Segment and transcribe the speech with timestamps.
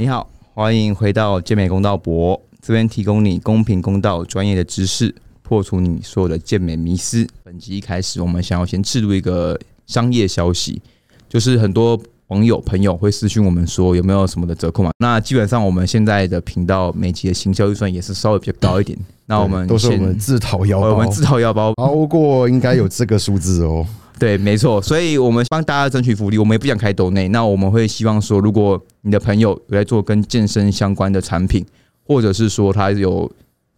[0.00, 5.12] 你好，欢迎回到健美公道博，这边提供你公平公道、专业的知识，
[5.42, 7.26] 破除你所有的健美迷思。
[7.42, 9.58] 本集一开始，我们想要先制入一个
[9.88, 10.80] 商业消息，
[11.28, 14.92] 就是很多网友朋友会私讯我们说有没有什么的折扣嘛？
[14.98, 18.96] 那基本上我们现在的频道每集的行销预算也是稍微比较高一点。
[19.26, 23.84] 那我们都是我们自掏腰包，我们自掏腰包，超过应该有这个数字哦。
[24.18, 27.28] 对，没错，所以我们帮大家争取福利，我们也不想开抖内。
[27.28, 31.64] 那我们会希望说，如果你的朋友有在做跟健身相关的产品，
[32.04, 33.30] 或者是说他有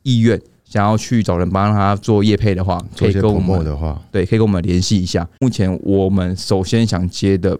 [0.02, 5.28] 意愿想要去找人帮他做业配的话，可以跟我们的话，对，可以跟我们联系一下。
[5.40, 7.58] 目前我们首先想接的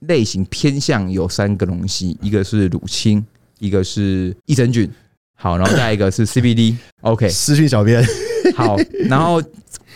[0.00, 3.24] 类型偏向有三个东西，一个是乳清，
[3.58, 4.88] 一个是益生菌，
[5.34, 6.76] 好，然后再一个是 CBD。
[7.02, 8.02] OK，私讯小编，
[8.54, 8.76] 好，
[9.08, 9.42] 然后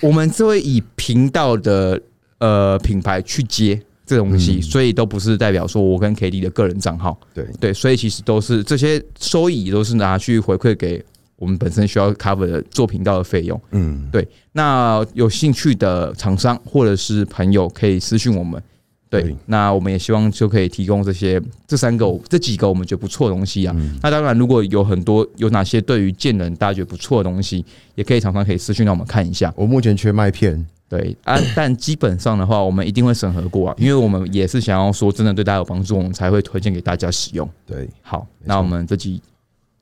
[0.01, 2.01] 我们是会以频道的
[2.39, 11.05] 呃品牌去接这东西，嗯所以都不是代表说我跟 K D 的个人账号，对对，所以其实都是这些收益都是拿去回馈给
[11.37, 13.61] 我们本身需要 cover 的做频道的费用。
[13.73, 18.63] 嗯，对，那有兴趣的厂商或者是朋友可以私信我们。
[19.09, 23.73] 对对，那我们也希望就可以提供这些这三个这几个我们觉得不错的东西啊。
[23.79, 29.53] 嗯那当然，如果有很多有哪些对于健人大家觉得不错的东西，也可以常常可以私讯让我们看一下。
[29.57, 37.49] 我目前缺麦片，对啊， 但基本上的话，我们一定会审核过啊，因为我们也是想要说真的对大家有帮助，我们才会推荐给大家使用。
[37.65, 39.23] 对，好，那我们这集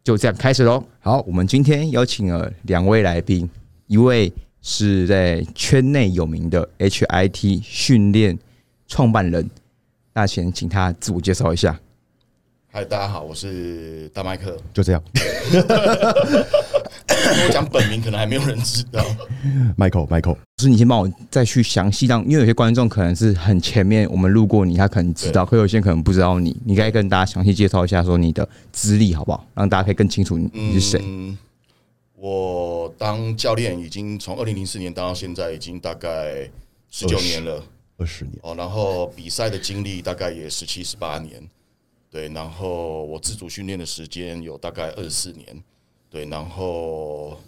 [0.03, 0.85] 就这样开始喽。
[1.01, 3.49] 好我们今天邀请了两位来宾，
[3.87, 8.39] 一位是在圈内有名的 HIT 训练
[8.87, 9.49] 创办人，
[10.13, 11.79] 那先请他自我介绍一下。
[12.71, 14.57] 嗨，大家好，我是大麦克。
[14.73, 15.03] 就这样
[17.47, 19.01] 我讲本名可能还没有人知道。
[19.79, 31.01] ，Michael，Michael，就是你先帮我再去详细让，因为有些观众可能是很前面我们路过你，他可能知道，可有些人可能不知道你，你该跟大家详细介绍一下说你的资历好不好，让大家可以更清楚你你是谁。
[31.05, 31.39] 嗯，
[32.17, 36.51] 我当教练已经从二零零四年当到现在，已经大概
[36.91, 37.63] 十九年了
[37.97, 38.55] 二十年，哦。
[38.57, 41.43] 然后比赛的经历大概也十七十八年，
[42.11, 42.29] 对。
[42.29, 45.63] 然后我自主训练的时间有大概二十四年，
[46.11, 46.25] 对。
[46.27, 47.39] 然后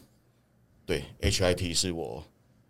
[0.84, 2.22] 对 HIT 是我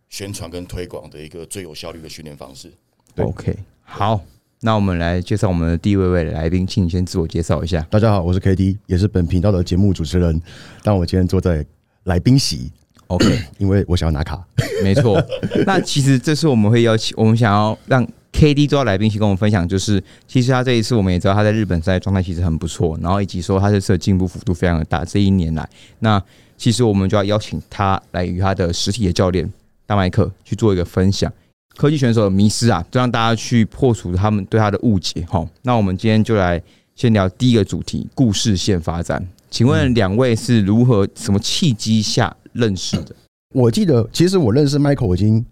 [0.08, 2.72] 宣传跟推广的一个最有效率的训练方式。
[3.14, 4.20] 对 OK，好，
[4.60, 7.80] 那我们来介绍我们的第一位位来宾，请你先自我介绍一下。
[7.90, 10.40] 大家好，我是 KD，也是本频道的节目主持人，
[10.82, 11.64] 但我今天坐在
[12.04, 12.70] 来宾席，
[13.08, 14.42] OK， 因为我想要拿卡。
[14.82, 15.22] 没错。
[15.66, 25.04] 那其实这次我们会邀请，我们想要让 K D 做到来宾去跟我们分享，就是其实他这一次我们也知道他在日本赛状态其实很不错，然后以及说他这次的进步幅度非常的大。
[25.04, 25.68] 这一年来，
[26.00, 26.22] 那
[26.56, 29.50] 其实我们就要邀请他来与他的实体的教练
[29.86, 31.32] 大麦克去做一个分享。
[31.76, 35.24] 科技选手的迷失啊，就让大家去破除他们对他的误解。
[35.28, 36.60] 哈，那我们今天就来
[36.94, 39.26] 先聊第一个主题：故事线发展。
[39.50, 43.14] 请问两位是如何、什么契机下认识的？
[43.54, 45.44] 我记得，其实我认识 Michael 已经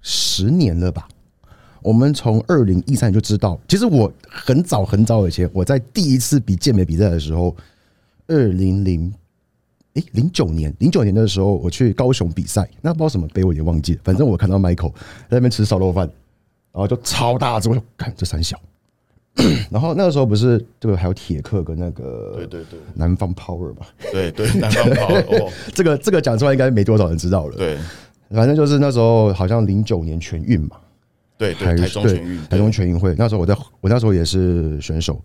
[0.00, 1.06] 十年了吧。
[1.82, 7.56] 我们从二零一三年就知道，其实我很早很早以前，我在第一次比健美比赛的时候，
[8.26, 9.14] 二零零
[9.94, 14.00] 诶零九年零九年的时候，我去高雄比赛，那不知道什么杯，我已经忘记了。
[14.02, 16.06] 反正我看到 Michael 在那边吃烧肉饭，
[16.72, 18.60] 然后就超大只，我就看这三小。
[19.70, 22.78] 然后那个时候不是这个还有铁克跟那个对对对。
[22.94, 27.56] 南方 Power 嘛，对对， 南方 Power，，这个这个讲出来应该没多少人知道了。
[27.56, 27.78] 对。
[28.30, 30.76] 反正就是那时候好像零九年全运嘛，
[31.38, 35.22] 对对，还是台中全运，台中全运会，那时候我在我那时候也是选手，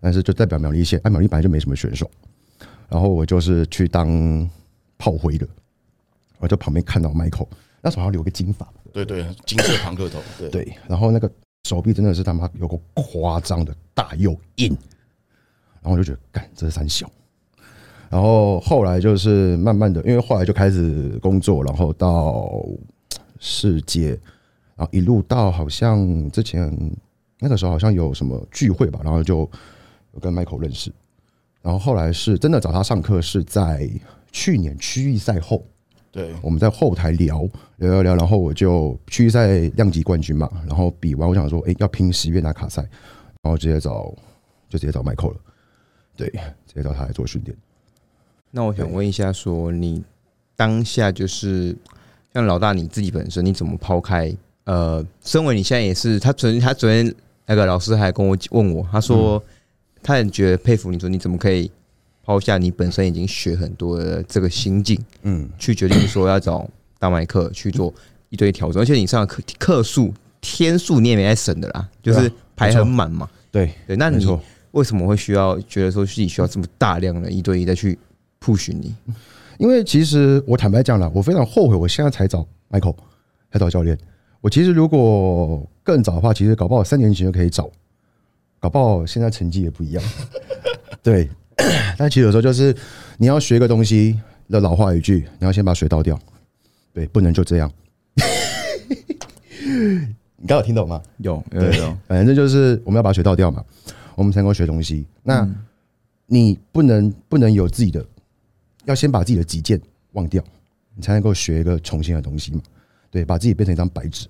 [0.00, 2.08] 但是就代表苗栗县，哎，苗栗本来就没什么选手，
[2.88, 4.48] 然后我就是去当
[4.98, 5.44] 炮灰的，
[6.38, 7.48] 我就旁边看到 Michael，
[7.82, 10.48] 那时候好像留个金发，对对，金色庞克头，对。
[10.48, 11.28] 对，然后那个
[11.68, 14.68] 手臂真的是他妈有个夸张的大又硬，
[15.82, 17.10] 然后我就觉得干这是三小，
[18.08, 22.64] 然后后来就是慢慢的，因为后来就开始工作，然后到
[23.38, 24.18] 世界，
[24.76, 26.74] 然后一路到好像之前
[27.38, 29.40] 那个时候好像有什么聚会吧，然后就
[30.14, 30.90] 有跟 Michael 认识，
[31.60, 33.86] 然后后来是真的找他上课是在
[34.32, 35.62] 去年区域赛后，
[36.10, 37.46] 对我们在后台聊
[37.76, 42.82] 聊聊聊，然后我就区域赛量级冠军嘛，然后比完我想说，哎、要拼十月拿卡赛，
[43.42, 44.14] 然后直接找
[44.68, 45.36] 就直接找 Michael 了，
[46.16, 46.28] 对，
[46.66, 47.56] 直接找他来做训练。
[48.50, 50.02] 那我想问一下，说你
[50.56, 51.76] 当下就是
[52.32, 54.34] 像老大你自己本身，你怎么抛开？
[54.64, 57.14] 呃，身为你现在也是，他昨天他昨天
[57.46, 59.42] 那个老师还跟我问我，他说
[60.02, 61.70] 他很觉得佩服你，说你怎么可以
[62.28, 67.90] 抛下你本身已经学很多的这个心境，嗯，去决定说要找大麦克去做
[68.28, 73.26] 一堆调整，而且你上的课课数天数你也没在省的啦，就是排很满嘛。
[73.50, 74.26] 对，对，那你
[74.72, 77.98] 为什么会需要觉得说自己需要这么大量的一对一再去
[78.38, 78.94] push 你？
[79.56, 82.94] 因为其实我坦白讲了，我非常后悔，我现在才找 Michael，
[83.50, 83.96] 才找教练。
[84.42, 87.70] 我其实如果更早的话，其实搞不好三年前就可以找，
[88.60, 90.04] 搞不好现在成绩也不一样。
[91.02, 91.26] 对，
[91.98, 92.74] 但其实有时候就是
[93.16, 94.18] 你要学一个东西
[94.48, 96.18] 的老话一句，你要先把水倒掉，
[96.92, 97.70] 对，不能就这样。
[100.40, 101.02] 你刚有听懂吗？
[101.18, 103.64] 有有有有，反正就是我们要把水倒掉嘛，
[104.14, 105.04] 我们才能够学东西。
[105.22, 105.46] 那
[106.26, 108.04] 你不能不能有自己的，
[108.84, 109.80] 要先把自己的己见
[110.12, 110.42] 忘掉，
[110.94, 112.60] 你才能够学一个重新的东西嘛。
[113.10, 114.26] 对，把自己变成一张白纸。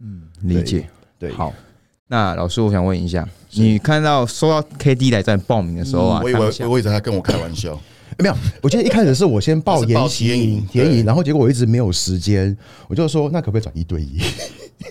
[0.00, 0.86] 嗯理解。
[1.18, 1.54] 对，好，
[2.08, 7.78] 那老师，我想问一下，你看到收到 KD 来站报名的时候啊，我以为我以为他跟我开玩笑，
[8.18, 12.56] 没有，我记得一开始是我先报体验营体验营，然后结果我一直没有时间，
[12.88, 14.20] 我就说那可不可以转一对一？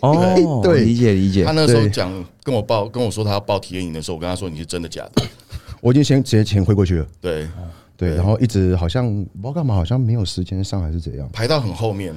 [0.02, 1.46] 哦， 对理解理解。
[1.46, 2.12] 他，那时候对讲
[2.44, 5.24] 跟我报跟我说他要报体验营的时候，我跟他说你是真的假的？
[5.80, 7.48] 我已经先直接钱汇过去了，对，
[7.96, 12.14] 对，然后一直好像不知道干嘛，好像没有时间上还是怎样，排到很后面，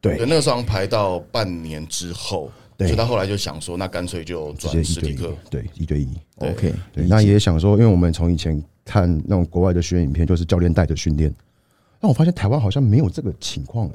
[0.00, 0.18] 对。
[0.18, 6.08] 对，那个时候排到半年之后，对所以他后来就想说，那干脆就转一体课，，对，一对一。
[6.36, 11.32] OK，对，那也想说，因为我们从以前看那种国外的训练影片，就是教练带着训练，
[12.00, 13.92] 但我发现台湾好像没有这个情况哎、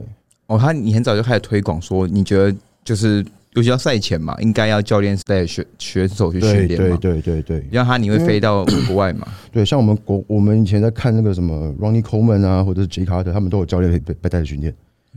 [0.47, 3.23] 哦，他你很早就开始推广说，你觉得就是
[3.53, 7.63] 尤其要赛前嘛，应该要教练带选选手去训对对练嘛，对对对。
[7.71, 9.27] 让他你会飞到国外嘛？
[9.51, 14.73] 对，像我们国我们以前在看那个什么 Ronnie Coleman 啊，或者是 J Carter，他们都有教练被被带着训练。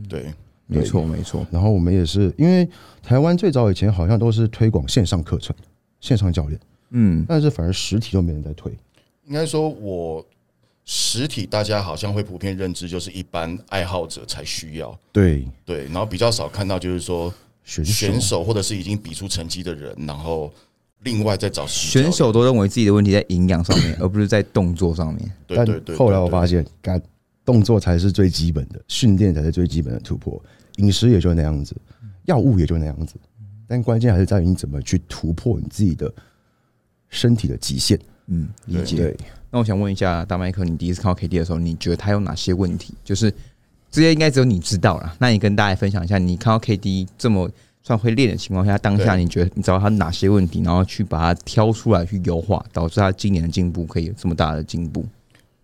[0.07, 0.25] 对，
[0.67, 2.67] 没错没错，然后我们也是，因为
[3.03, 5.55] 台湾最早以前好像都是推广线上课程、
[5.99, 6.59] 线上教练，
[6.89, 8.71] 嗯，但是反而实体都没人在推。
[9.25, 10.25] 应该说我
[10.85, 17.33] 实体大家好像会普遍认知就是一般爱好者才需要，对，对，然后比较少看到就是说
[17.63, 17.91] 选手。
[17.91, 20.51] 选手或者是已经比出成绩的人，然后
[21.01, 25.31] 另外再找选手都认为自己的问题在营养上面，而不是在动作上面。
[25.47, 27.01] 但对对对，后来我对发现，干
[27.45, 30.43] 动作才是最基本的，训练才是最基本的突破，
[30.77, 31.75] 饮食也就那样子，
[32.25, 33.15] 药物也就那样子，
[33.67, 36.11] 但关键还是在于你怎么去突破你自己的
[37.09, 37.99] 身体的极限。
[38.27, 39.15] 嗯，理解。
[39.51, 42.95] 那我想问一下大麦克，你第一次看到 KD 的时候，你觉得他有哪些问题？
[43.03, 43.31] 就是
[43.91, 45.15] 这些应该只有你知道了。
[45.19, 47.49] 那你跟大家分享一下，你看到 KD 这么
[47.83, 55.05] 算会练的情况下，当下你觉得你知道他哪些问题，然后去把它挑出来去优化，导致他今年的进步可以有这么大的进步？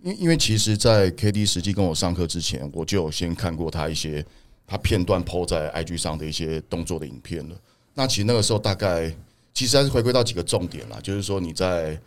[0.03, 4.25] 因因为其实，在 KD 实际跟我上课之前，我就有先看过他一些
[4.65, 7.55] 他片段 PO 在 IG 上的一些动作的影片了。
[7.93, 9.13] 那其实那个时候大概
[9.53, 11.99] 其实还是回归到几个重点啦，就是说你在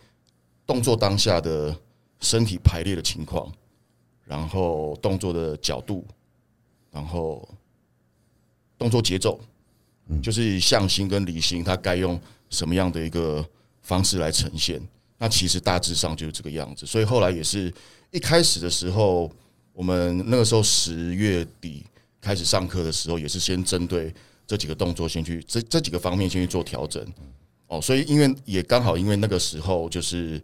[0.65, 1.73] 动作当下的
[2.19, 3.51] 身体排列的情况，
[4.25, 6.03] 然后动作的角度，
[6.91, 7.47] 然后
[8.77, 9.39] 动作节奏，
[10.21, 12.19] 就是向心跟离心，它该用
[12.49, 13.47] 什么样的一个
[13.81, 14.81] 方式来呈现。
[15.17, 17.73] 那其实大致上就是这个样子，所以后来也是
[18.11, 19.31] 一开始的时候，
[19.73, 21.85] 我们那个时候十月底
[22.19, 24.13] 开始上课的时候，也是先针对
[24.45, 27.05] 这几个动作先去这这几个方面先去做调整。
[27.67, 30.39] 哦，所以因为也刚好因为那个时候就是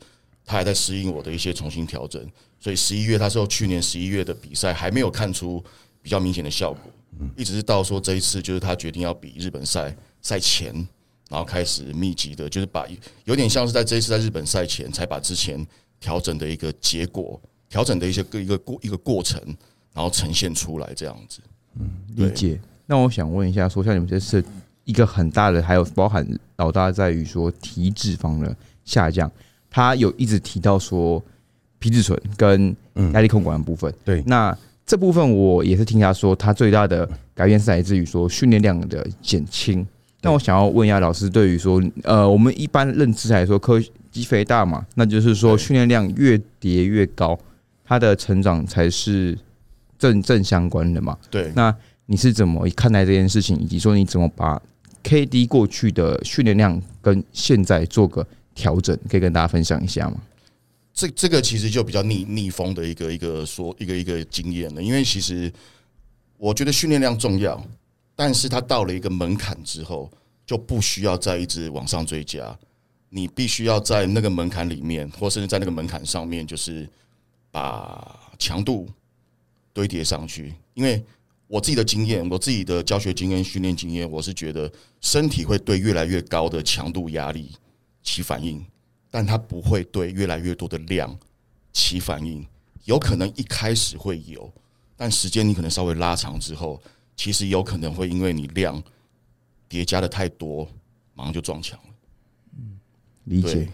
[0.45, 2.25] 他还在适应我的一些重新调整，
[2.59, 5.63] 所以十一月他说去年十一月的比赛还没有看出
[6.01, 6.91] 比较明显的效果，
[7.37, 10.73] 一直是到说这一次就是他决定要比日本赛赛前，
[11.31, 12.85] 然后开始密集的，就是把
[13.23, 15.65] 有点像是在这一次在日本赛前才把之前
[15.97, 19.41] 调整的一个结果、调整的一些个一个过一个过程，
[19.93, 21.39] 然后呈现出来这样子。
[21.79, 22.59] 嗯理解。
[22.85, 24.43] 那我想问一下，说像你们这次
[24.83, 29.31] 一个很大的，还有包含老大在于说体脂肪的下降，
[29.69, 31.23] 他有一直提到说
[31.79, 32.75] 皮质醇跟
[33.13, 33.93] 压力控管的部分。
[34.03, 34.53] 对那
[34.85, 39.87] 这部分我也是听他说，他最大的改变是来自于说训练量的减轻。
[40.21, 47.37] 那我想要问一下老师，对于说，呃，我们一般认知来说，科肌肥大嘛，那就是说训练量越叠越高，
[47.83, 49.37] 它的成长才是
[49.97, 51.17] 正正相关的嘛。
[51.29, 51.75] 对，那
[52.05, 54.61] 你是怎么看待这件事情，以及说你怎么把
[55.03, 60.17] KD 过去的训练量跟现在做个调整，可以跟大家分享一下吗？
[60.93, 65.51] 这这个其实就比较逆逆风的一个一个说一个一个经验了，因为其实
[66.37, 67.55] 我觉得训练量重要，
[68.23, 70.07] 但是它到了一个门槛之后，
[70.45, 72.55] 就不需要再一直往上追加，
[73.09, 76.87] 你必须要在那个门槛里面，或甚至在那个门槛上面，就是
[77.49, 78.87] 把强度
[79.73, 80.53] 堆叠上去。
[80.75, 81.03] 因为
[81.47, 87.51] 我自己的经验，我自己的教学经验、训练经验，我是觉得身体会对越来越高的强度压力
[88.03, 88.63] 起反应。
[89.09, 91.17] 但它不会对越来越多的量
[91.73, 92.45] 起反应，
[92.85, 94.53] 有可能一开始会有，
[94.95, 96.79] 但时间你可能稍微拉长之后，
[97.21, 98.81] 其实有可能会因为你量
[99.69, 100.67] 叠加的太多，
[101.13, 101.93] 马上就撞墙了。
[102.57, 102.79] 嗯
[103.25, 103.69] 理解。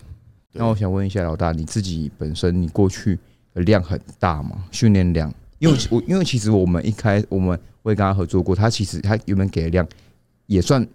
[0.52, 3.18] 那我想问一下老大，你自己本身你过去
[3.54, 4.66] 的量很大吗？
[4.70, 5.34] 训练量？
[5.60, 9.88] 因为我因为其实我们一开我们我也跟他合作过，他其实他原本给的量
[10.48, 10.86] 也算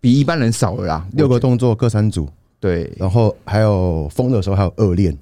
[0.00, 2.26] 比一般人少了啦，六个动作各三组，
[2.58, 5.14] 对然后还有疯的时候还有二练，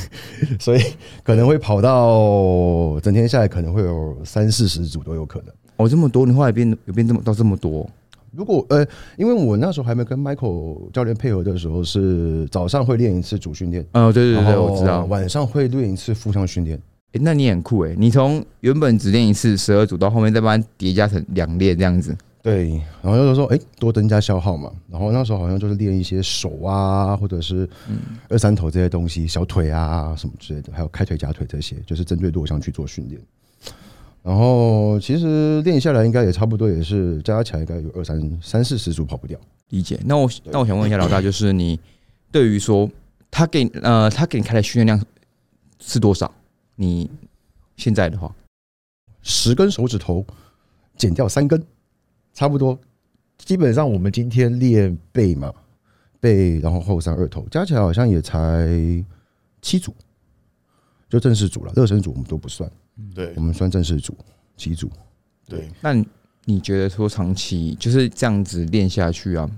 [0.60, 0.82] 所以
[1.24, 5.54] 可能会跑到整天下来可能会有三四十组都有可能。
[5.78, 7.88] 哦这么多，你后来变有变这么到这么多，
[8.32, 15.06] 如果呃，因为我那时候还没跟 Michael 教练配合的时候，是早上会练一次主训练，哦对对对，我知道。
[15.06, 16.78] 晚上会练一次负向训练。
[17.12, 22.14] 诶那你很酷诶，你从原本只练一次十二组，到后面再慢慢叠加成两练这样子。
[22.42, 22.70] 对，
[23.02, 24.70] 然后就是说，哎、多增加消耗嘛。
[24.90, 27.68] 然后那时候好像就是练一些手啊，或者是
[28.28, 33.20] 二三头这些东西，小腿啊什么之类的，还有开腿、夹腿这些，就是针对弱项去做训练。
[34.22, 39.38] 然后其实练下来应该也差不多，也是加起来应该有二三三四十组跑不掉。
[39.70, 39.98] 理解。
[40.04, 41.78] 那我那我想问一下老大，就是你
[42.30, 42.90] 对于说
[43.30, 45.06] 他给你呃他给你开的训练量
[45.80, 46.30] 是多少？
[46.76, 47.10] 你
[47.76, 48.34] 现在的话，
[49.22, 50.24] 十根手指头
[50.96, 51.62] 减掉三根，
[52.32, 52.78] 差不多。
[53.38, 55.52] 基本上我们今天练背嘛，
[56.18, 58.68] 背然后后三二头加起来好像也才
[59.62, 59.94] 七组，
[61.08, 62.70] 就正式组了，热身组我们都不算，
[63.14, 64.16] 对我们算正式组
[64.56, 64.90] 七组。
[65.46, 66.06] 对，那你
[66.44, 69.48] 你觉得说长期就是这样子练下去啊？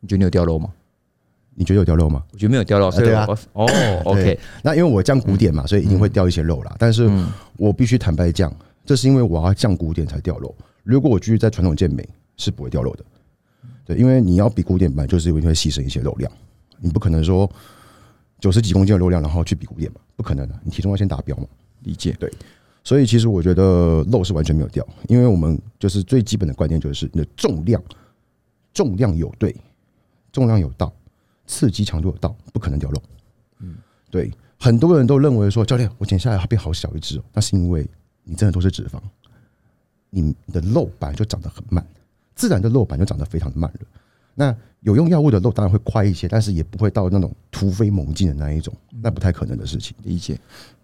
[0.00, 0.72] 你觉得你有掉肉吗？
[1.54, 2.22] 你觉得有掉肉吗？
[2.32, 3.66] 我觉得没有掉肉，所以对啊哦
[4.04, 6.74] ，OK，那因为我降古典嘛，所以一定会掉一些肉啦。
[6.78, 8.54] 但是嗯，我必须坦白讲，
[8.86, 10.54] 这是因为我要降古典才掉肉。
[10.84, 13.04] 如果我继续在传统健美，是不会掉肉的。
[13.84, 16.30] 对，因为你要比古典版就是一定会牺牲一些肉量，
[16.78, 17.50] 你不可能说
[18.40, 20.58] 九十几公斤的肉量，然后去比古典嘛，不可能的。
[20.64, 21.44] 你体重要先达标嘛。
[21.80, 22.12] 理解。
[22.18, 22.30] 对
[22.82, 27.80] 所以其实我觉得肉是完全没有掉，因为我们就是最基本的观念就是你的重量，
[28.72, 29.54] 重量有对，
[30.32, 30.90] 重量有到，
[31.46, 33.02] 刺激强度有到，不可能掉肉。
[33.58, 33.76] 嗯，
[34.10, 37.86] 对，很多人都认为说教练，我减下来它变好小一只哦，那是因为
[38.24, 38.98] 你真的都是脂肪，
[40.08, 41.86] 你的肉本来就长得很慢，
[42.34, 43.80] 自然的肉本来就长得非常的慢了。
[44.34, 48.72] 那有用药物的肉当然会快一些，但是也不会到那种突飞猛进的那一种，
[49.02, 49.94] 那不太可能的事情。
[50.04, 50.38] 理解。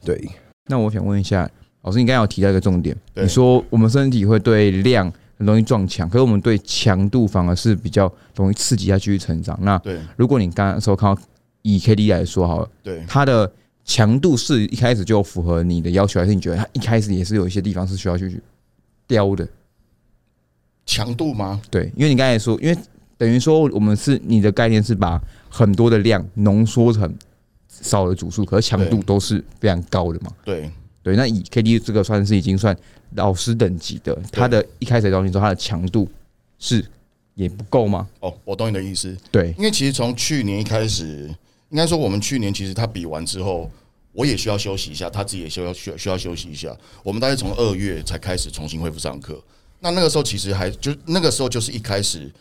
[0.04, 0.22] 对，
[0.66, 1.50] 那我想问一下，
[1.82, 9.58] 老师，你刚才有提到一个重点，你说我们身体会对量很容易撞墙，可是我们对强度反而是比较容易刺激它继续成长。
[9.62, 11.22] 那对如果你刚刚说看到
[11.62, 13.50] 以 KD 来说好了，对，它的
[13.84, 18.40] 强度是一开始就符合你的要求，还是你觉得它一开始也是有一些地方是需要去
[19.06, 19.48] 雕的？
[20.84, 21.60] 强度吗？
[21.70, 22.78] 对，因为你刚才说，因为
[23.18, 27.12] 等于说我们是你的概念是把很多的量浓缩成
[27.68, 30.30] 少的组数，可是强度都是非常高的嘛。
[30.44, 30.70] 对
[31.02, 32.76] 对，那以 KD 这个算是已经算
[33.14, 36.08] 老师等级的，它的一开始的东西说它的强度
[36.58, 36.84] 是
[37.34, 38.08] 也不够吗？
[38.20, 39.16] 哦，我懂你的意思。
[39.30, 41.32] 对，因为其实从去年一开始，
[41.70, 43.70] 应该说我们去年其实他比完之后，
[44.12, 46.76] 我也需要休息一下，他自己也需要需要需要休息一下。
[47.02, 49.40] 我们大概从二月才开始重新恢复上课。
[49.80, 52.32] 那那个时候其实还就那个时候就是一开始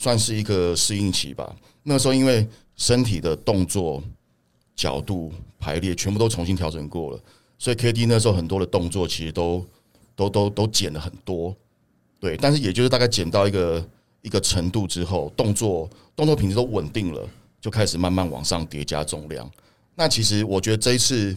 [0.00, 1.54] 算是一个适应期吧。
[1.82, 4.00] 那个时候因为身体的动作、
[4.76, 7.20] 角度、排列全部都重新调整过了，
[7.58, 9.66] 所以 KD 那时候很多的动作其实都
[10.14, 11.54] 都都都减了很多。
[12.20, 13.84] 对，但是也就是大概减到一个
[14.22, 17.28] 一个程度之后，动作动作品质都稳定了，
[17.60, 19.50] 就开始慢慢往上叠加重量。
[19.96, 21.36] 那其实我觉得这一次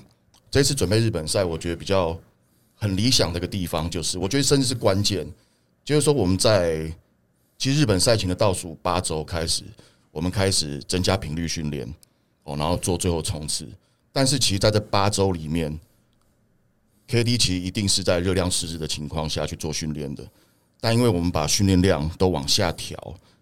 [0.51, 2.15] 这一次准备日本赛，我觉得比较
[2.75, 5.27] 很理想的一个地方，就是我觉得甚至是关键，
[5.83, 6.91] 就是说我们在
[7.61, 9.63] 其实日本赛前的倒数八周开始，
[10.09, 11.87] 我们开始增加频率训练
[12.41, 13.69] 哦，然后做最后冲刺。
[14.11, 15.79] 但是其实在这八周里面
[17.07, 20.27] ，KD 其实一定是在热量失质的情况下去做训练的。
[20.79, 22.97] 但因为我们把训练量都往下调，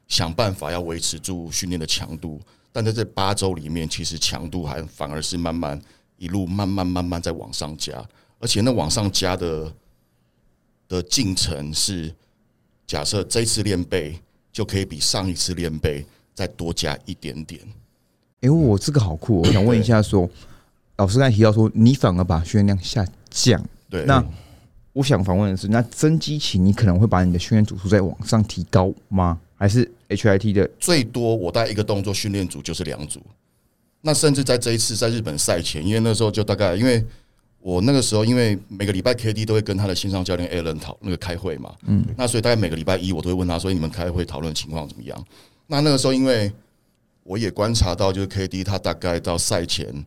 [0.10, 2.42] 想办法要维持住训练的强度，
[2.74, 5.82] 但在这八周里面，其实强度还反而是慢慢
[6.18, 8.06] 一路慢慢慢慢在往上加，
[8.40, 9.74] 而且那往上加的
[10.90, 12.14] 的进程是，
[12.90, 14.20] 假设这一次练背
[14.52, 16.04] 就可以比上一次练背
[16.34, 17.62] 再多加一点点。
[18.42, 20.28] 哎、我这个好酷哦、我想问一下说，
[20.96, 24.26] 老师刚才提到说，你反而把训练量下降，对，那
[24.92, 29.40] 我想反问的是，那增肌期你可能会把你的训练组数再往上提高吗？
[29.56, 33.22] 还是 HIT 的最多我带一个动作训练组就是两组。
[34.02, 37.06] 那甚至在这一次在日本赛前，因为那时候就大概，因为
[37.62, 45.26] 我那个时候因为每个礼拜 KD 都会跟他的线上教练 Alan 讨那个开会嘛，嗯，那所以大概每个礼拜一我都会问他说，你们开会讨论情况怎么样？
[45.68, 46.52] 那那个时候因为
[47.24, 50.06] 我也观察到，就是 KD 他大概到赛前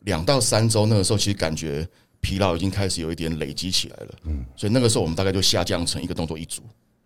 [0.00, 1.86] 两到三周，那个时候其实感觉
[2.20, 6.62] 疲劳已经开始有一点累积起来了，嗯，所以那个时候我们大概就下降成一个动作一组，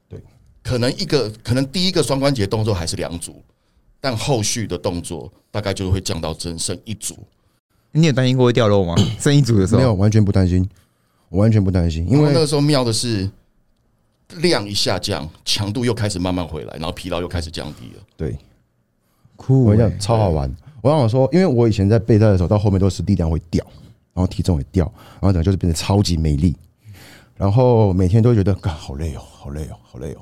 [0.09, 0.19] 对，
[0.63, 3.43] 可能一个可能第一个双关节动作还是两组，
[4.01, 7.19] 但后续的动作大概就会降到只剩一组。
[7.93, 8.95] 你有担心过会掉肉吗？
[9.19, 10.69] 剩一组的时候没有，完全不担心，
[11.29, 13.29] 我完全不担心，因为那个时候妙的是
[14.37, 18.03] 量一下降，强度又开始慢慢回来，然后疲劳又开始降低了。
[18.17, 18.37] 对
[19.37, 20.55] 酷欸我跟你讲超好玩。
[20.83, 23.65] 我想说，因为我以前在备赛的时候，到后面都是力量会掉，
[24.15, 26.57] 然后体重也掉，然后整个就是变得超级没力，
[27.37, 30.21] 然后每天都觉得，干好累哦，好累哦，好累哦。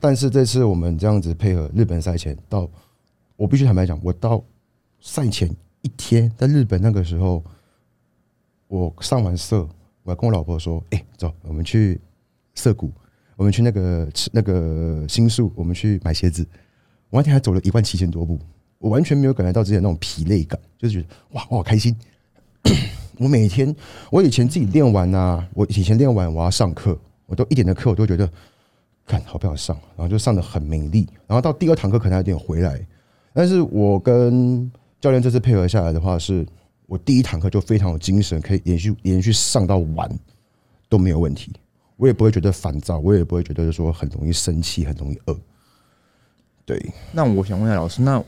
[0.00, 2.68] 但是这次我们这样子配合日本赛前到，
[3.36, 4.42] 我必须坦白讲，我到
[5.00, 5.48] 赛前
[5.82, 7.42] 一天在日本那个时候，
[8.66, 9.68] 我上完色，
[10.02, 12.00] 我还跟我老婆说：“哎、走，我们去
[12.54, 12.92] 涩谷，
[13.36, 16.46] 我们去那个那个新宿，我们去买鞋子。”
[17.10, 18.38] 我那天还走了一万七千多步，
[18.78, 21.96] 我完全没有感觉到之前那种疲累感，就是觉得哇，我好开心。
[23.18, 23.74] 我每天，
[24.10, 28.30] 我以前自己练完啊，我以前练完我要上课，我都一点的课我都觉得，
[29.06, 32.86] 看好不好上，然后就上的很没力，然后到第二堂课可能还有点回来，
[33.32, 34.70] 但是我跟
[35.00, 36.46] 教练这次配合下来的话，是
[36.86, 40.10] 我第一堂课就非常有精神，可以连续连续上到完
[40.88, 41.52] 都没有问题，
[41.96, 45.38] 我也不会觉得烦躁，我也不会觉得说很容易生气，很容易饿。
[46.64, 48.22] 对，那我想问一下老师，那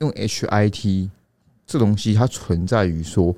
[0.00, 1.08] 用 HIT
[1.66, 3.34] 这东西，它存在于说，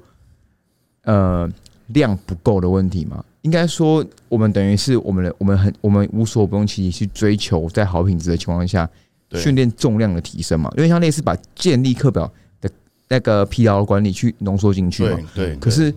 [1.02, 1.50] 呃，
[1.88, 3.24] 量不够的问题吗？
[3.42, 8.88] 应该说，我们等于是我们的，我们很，我们无所不用其极去追求在好品质的情况下
[9.32, 12.70] 训练重量的提升嘛，因为像类似把建立课表的
[13.08, 15.18] 那个疲劳管理去浓缩进去嘛。
[15.34, 15.46] 对。
[15.46, 15.94] 对，可是，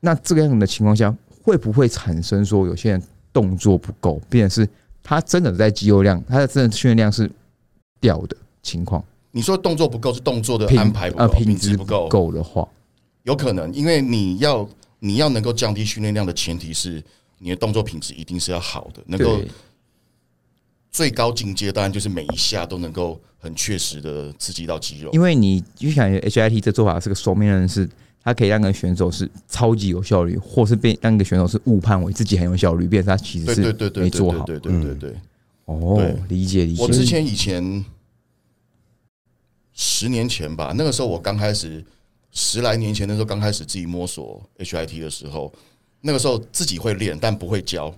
[0.00, 4.70] 那这个样的情况下，会不会产生说有些人动作不够，变成是
[5.02, 7.30] 他真的在肌肉量，他的真的训练量是
[8.00, 12.66] 掉的情况，你说动作不够是动作的品安排不呃够，品质质不够，够的话，
[13.22, 14.68] 有可能，因为你要
[14.98, 17.02] 你要能够降低训练量的前提是
[17.38, 19.48] 你的动作品质一定是要好的，能够对
[20.96, 25.10] 最高境界当然就是每一下都能够很确实的刺激到肌肉。
[25.12, 27.86] 因为你就感觉 HIT 这做法是个双面人士
[28.24, 34.42] 它可以让个选手是超级有效率，或是被让一个选手是误判为自己很有效率，变成他其实对是对对对对没做好。
[34.46, 35.16] 对对对对对。
[35.66, 36.82] 哦，理解理解。
[36.82, 37.84] 我之前以前
[39.74, 41.84] 十年前吧，那个时候我刚开始
[42.32, 45.52] 十来年前那时候刚开始自己摸索 HIT 的时候，
[46.00, 47.94] 那个时候自己会练但不会教，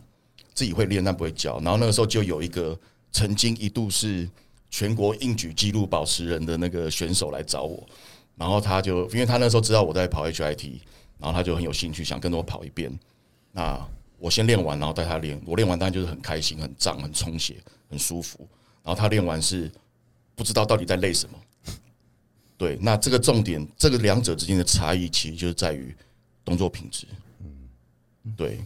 [0.59, 1.61] 自己会练但不会教。
[1.61, 2.77] 然后那个时候就有一个
[3.13, 4.29] 曾经一度是
[4.69, 7.87] 全国硬举纪录保持人的那个选手来找我，
[8.35, 10.81] 然后他就因为他那时候知道我在跑 HIT，
[11.17, 12.93] 然后他就很有兴趣想跟着我跑一遍。
[13.53, 13.81] 那
[14.19, 15.41] 我先练完，然后带他练。
[15.47, 17.55] 我练完当然就是很开心、很胀、很充血、
[17.89, 18.41] 很舒服。
[18.83, 19.71] 然后他练完是
[20.35, 21.39] 不知道到底在累什么。
[22.57, 25.95] 对，那这个重点，这个两者之间的差异，其实就是在于
[26.45, 27.07] 动作品质。
[28.25, 28.59] 嗯对，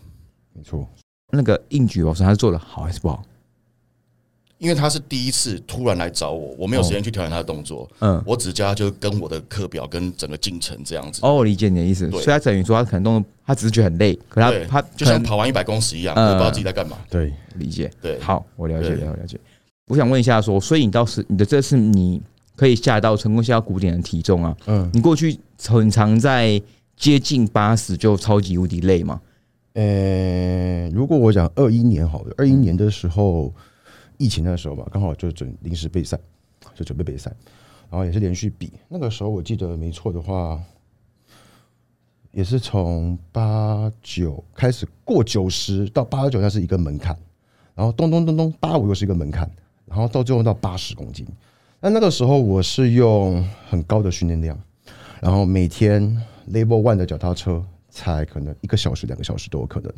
[0.55, 0.89] 没错，
[1.33, 3.23] 那个硬举老师他是做的好还是不好？
[4.59, 11.21] 因为他是第一次突然来找我，我没有时间去调整他的动作，嗯，我只教他就跟我的课表跟整个进程这样子。
[11.25, 12.07] 哦，我理解你的意思。
[12.07, 16.97] 对所以他等于说他可能动作，他只是觉得很累，可他对他就像能跑完一百公尺一样，嗯我不知道自己在干嘛。
[17.11, 17.91] 对，理解。
[18.01, 19.41] 对，好，我了解对了解了解。
[19.89, 22.23] 我想问一下说所以你到时你的这次你
[22.55, 24.57] 可以下到成功下到古典的体重啊？
[24.67, 26.63] 嗯，你过去很常在
[26.97, 29.21] 接近八十就超级无敌累嘛？
[29.75, 33.53] 呃，如果我讲二一年好了，二一年的时候，
[34.19, 36.19] 疫情的时候吧，刚好就准临时备赛，
[36.75, 37.35] 就准备备赛，
[37.91, 38.73] 然后也是连续比。
[38.89, 40.61] 那个时候我记得没错的话，
[42.33, 47.17] 也是从八九开始过九十到八十九，那是一个门槛，
[47.75, 49.51] 然后咚咚咚咚八五又是一个门槛，
[49.87, 51.27] 然后到最后到八十公斤。
[51.81, 54.59] 那那个时候我是用很高的训练量，
[55.21, 56.03] 然后每天
[56.51, 59.93] Level One 的脚踏车才可能一个小时、两个小时都有可能，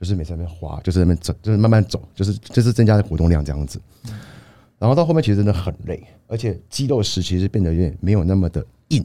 [0.00, 3.80] 就是每次在那边滑，就是在那边走，就是慢慢走，就是就是增加的活动量这样子。
[4.78, 9.04] 然后到后面其实真的很累，而且肌肉实其实变得有点没有那么的硬，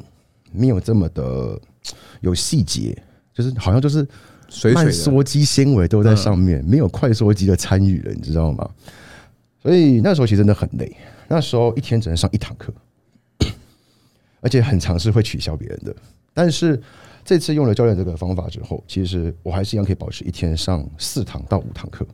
[0.52, 1.60] 没有这么的
[2.22, 2.98] 有细节，
[3.34, 4.08] 就是好像就是
[4.74, 8.70] 慢缩肌纤维都在上面，没有快缩肌的参与了，你知道吗？
[9.62, 10.96] 所以那时候其实真的很累，
[11.28, 12.74] 那时候一天只能上一堂课，
[14.40, 15.94] 而且很尝试会取消别人的。
[16.34, 16.82] 但是
[17.26, 22.06] 这次用了教练这个方法之后，其实我还是一样可以保持一天上四堂到五堂课。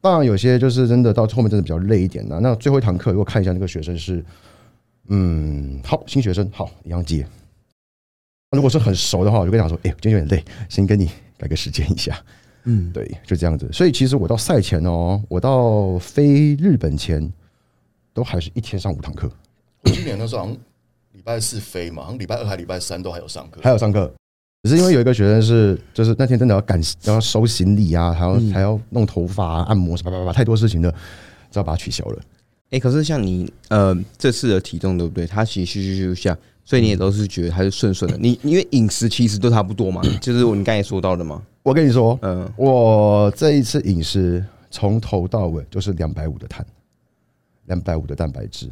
[0.00, 4.24] 当然有些就是真的到后面真的比较累一点的、那最后一堂课如果看一下那个学生是，
[5.08, 7.26] 嗯，好新学生好一样接。
[8.52, 12.16] 如果是很熟的话，我就跟他讲说，哎、我今天有点累，先跟你改个时间一下。
[12.64, 13.68] 嗯，对，就这样子。
[13.72, 17.28] 所以其实我到赛前哦，我到飞日本前，
[18.14, 19.28] 都还是一天上五堂课，
[19.82, 20.56] 我去年那时候好像
[21.12, 23.60] 礼拜四飞嘛，好像礼拜二还礼拜三都还有上课。
[23.62, 24.12] 还有上课。
[24.66, 30.92] 只是因为有一个学生是，就是那天真的要赶，要收行李啊，还要还要弄头发、啊、按摩什么，叭叭叭，太多事情了，
[31.52, 32.20] 只好把它取消了。
[32.70, 35.24] 哎、可是像你呃这次的体重对不对？
[35.24, 38.18] 它其实咻咻咻下，所以你也都是觉得它是顺顺的。
[38.18, 41.40] 你因为饮食其实都差不多嘛， 就是我你刚才说到的嘛。
[41.62, 46.66] 我跟你说，嗯，我这一次饮食从头到尾就是两百五的碳，
[47.66, 48.68] 两百五的蛋白质，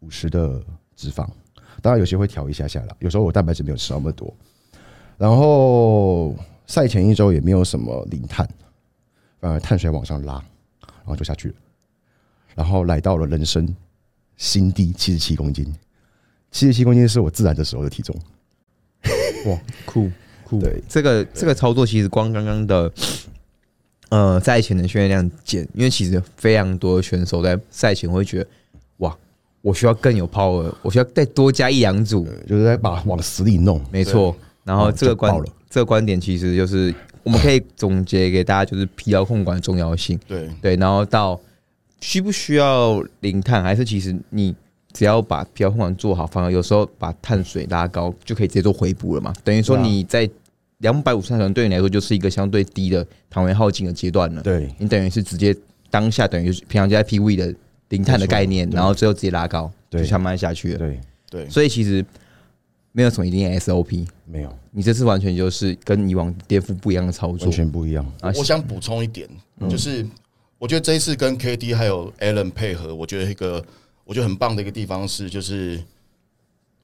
[0.00, 0.60] 五十的
[0.96, 1.24] 脂肪。
[1.80, 4.34] 当然有些会调一下下啦，有时候我蛋白质没有吃那么多。
[5.18, 6.34] 然后
[6.66, 8.48] 赛前一周也没有什么零碳，
[9.40, 10.34] 反而碳水往上拉，
[10.80, 11.54] 然后就下去了。
[12.54, 13.68] 然后来到了人生
[14.36, 15.66] 新低七十七公斤，
[16.52, 18.14] 七十七公斤是我自然的时候的体重。
[19.46, 20.08] 哇，酷
[20.44, 20.60] 酷。
[20.60, 22.92] 对，这个这个操作其实光刚刚的
[24.10, 28.48] 呃赛前的训练量减，因为其实非常多的选手在赛前会觉得
[28.98, 29.16] 哇，
[29.62, 33.84] 我需要更有 power，我需要再多加一两组，就是在把往死里弄。
[33.90, 34.36] 没错。
[34.68, 35.34] 然后这个观
[35.70, 40.20] 这个观点其实就是我们可以总结给大家，就是疲劳控管的重要性。
[40.28, 40.46] 对。
[40.60, 41.40] 对，然后到
[42.00, 44.54] 需不需要零碳，还是其实你
[44.92, 49.32] 只要把疲劳控管做好，反而有时候把碳水拉高，就可以直接做回补了嘛。
[49.42, 50.28] 等于说你在
[50.78, 54.42] 两百五十碳对你来说就是一个相对低的糖原耗尽的阶段了。
[54.42, 55.56] 对，你等于是直接
[55.90, 57.54] 当下等于是平常就在 PV 的
[57.88, 60.78] 零碳的概念，然后最后直接拉高，就慢慢下去了。
[60.78, 61.00] 对，
[61.30, 61.48] 对。
[61.48, 62.04] 所以其实
[62.98, 67.50] 没有什么一定 SOP，没有，你这次完全就是跟以往颠覆不一样的操作完。
[67.52, 68.04] 全不一样。
[68.20, 69.28] 啊我想补充一点，
[69.70, 70.04] 就是
[70.58, 73.64] 我觉得这一次跟 KD 还有 Allen 配合，我觉得一个
[74.04, 75.80] 我觉得很棒的一个地方是，就是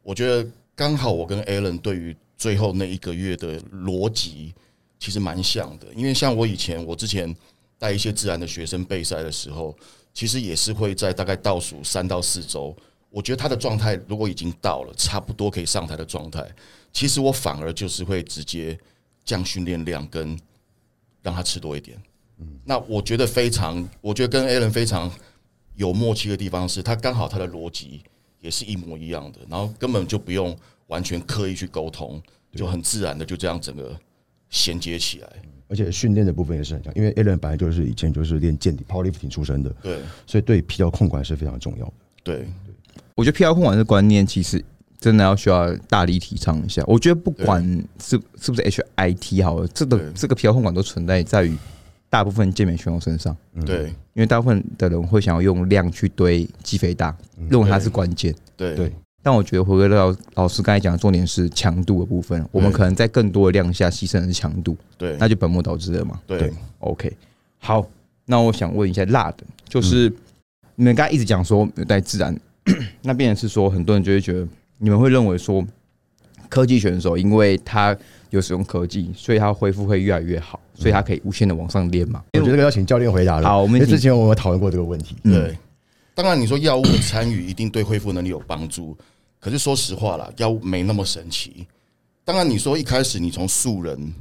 [0.04, 4.54] 我觉得刚好我跟 Allen 对于最后那一个月的逻辑
[5.00, 7.34] 其实蛮像的，因为像我以前我之前
[7.76, 9.76] 带一些自然的学生备赛的时候，
[10.12, 12.72] 其实也是会在大概倒数三到四周。
[13.14, 16.44] 我觉得他的状态如果已经到了差不多可以上台的状态，
[16.92, 18.76] 其实我反而就是会直接
[19.24, 20.36] 降训练量跟
[21.22, 21.96] 让他吃多一点。
[22.40, 25.08] 嗯那我觉得非常，我觉得跟 Alan 非常
[25.76, 28.02] 有默契的地方是，他刚好他的逻辑
[28.40, 30.56] 也是一模一样的，然后根本就不用
[30.88, 32.20] 完全刻意去沟通，
[32.56, 33.96] 就很自然的就这样整个
[34.50, 35.28] 衔接起来。
[35.68, 41.92] 而且训练的部分也是很强，因为 Alan 本来就是以前就是练健体 powerlifting 出身的，对所以对疲劳控管是非常重要的。
[42.24, 42.48] 对
[43.16, 44.62] 我觉得 PR 控管这观念其实
[44.98, 46.82] 真的要需要大力提倡一下。
[46.86, 47.62] 我觉得不管
[48.00, 50.12] 是是不是 HIT 好了，这个对。
[50.14, 51.56] 这个 PR 控管都存在在于
[52.10, 53.92] 大部分健美选手身上，对。
[54.14, 57.16] 因为大部分的人会想要用量去堆肌肥大，
[57.48, 58.34] 认为它是关键。
[58.56, 58.74] 对。
[58.76, 65.16] 对，但我觉得回归到老师刚才讲的重点是强度的部分，我们可能在更多的量下牺牲的是强度，对。
[65.18, 66.20] 那就本末倒置了嘛。
[66.26, 66.38] 对。
[66.38, 66.52] 对。
[66.78, 67.12] OK，
[67.58, 67.84] 好，
[68.26, 70.12] 那我想问一下辣的，就是
[70.76, 72.38] 你们刚才一直讲说有带自然，
[73.02, 74.46] 那变成是说很多人就会觉得，
[74.78, 75.66] 你们会认为说
[76.48, 77.96] 科技选手因为他
[78.30, 82.22] 有使用科技，所以他恢复会越来越好，所以他可以无限的往上练嘛？
[82.32, 83.48] 我觉得这个要请教练回答了。
[83.48, 85.16] 好我们因为之前我们有讨论过这个问题。
[85.22, 85.56] 对，
[86.14, 88.96] 当然你说药物的参与一定对恢复能力有帮助，
[89.40, 91.66] 可是说实话啦，药物没那么神奇。
[92.24, 94.14] 当然你说一开始你从素人、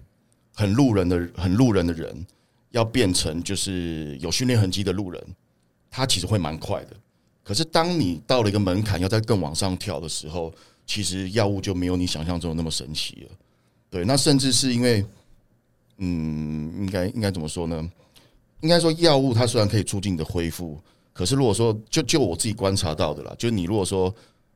[0.53, 2.25] 很路人的、很路人的人，
[2.71, 5.23] 要变成就是有训练痕迹的路人，
[5.89, 6.95] 他其实会蛮快的。
[7.43, 10.53] 可是当你到了一个门槛，要再更往上跳的时候，
[10.85, 13.35] 其实药物就没有你想象中的那么神奇了。
[13.89, 15.05] 对，那甚至是因为，
[15.97, 17.91] 嗯，应该应该怎么说呢？
[18.61, 20.79] 应该说药物它虽然可以促进你的恢复，
[21.11, 24.13] 可是如果说就就我自己观察到的啦，就你如果说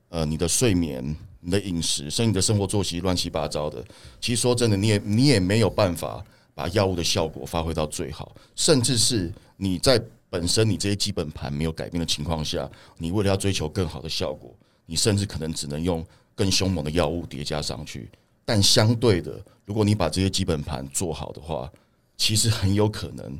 [0.08, 3.84] 呃你的睡眠、你的饮食，甚至你的生活作息乱七八糟的，
[4.22, 6.24] 其实说真的，你也你也没有办法
[6.56, 14.54] 把药物的效果发挥到最好，甚至是你在本身你这些基本盘没有改变的情况下，你为了要追求更好的效果，
[14.86, 18.10] 你甚至可能只能用更凶猛的药物叠加上去。
[18.44, 21.72] 但相对的，如果你把这些基本盘做好的话，
[22.16, 23.40] 其实很有可能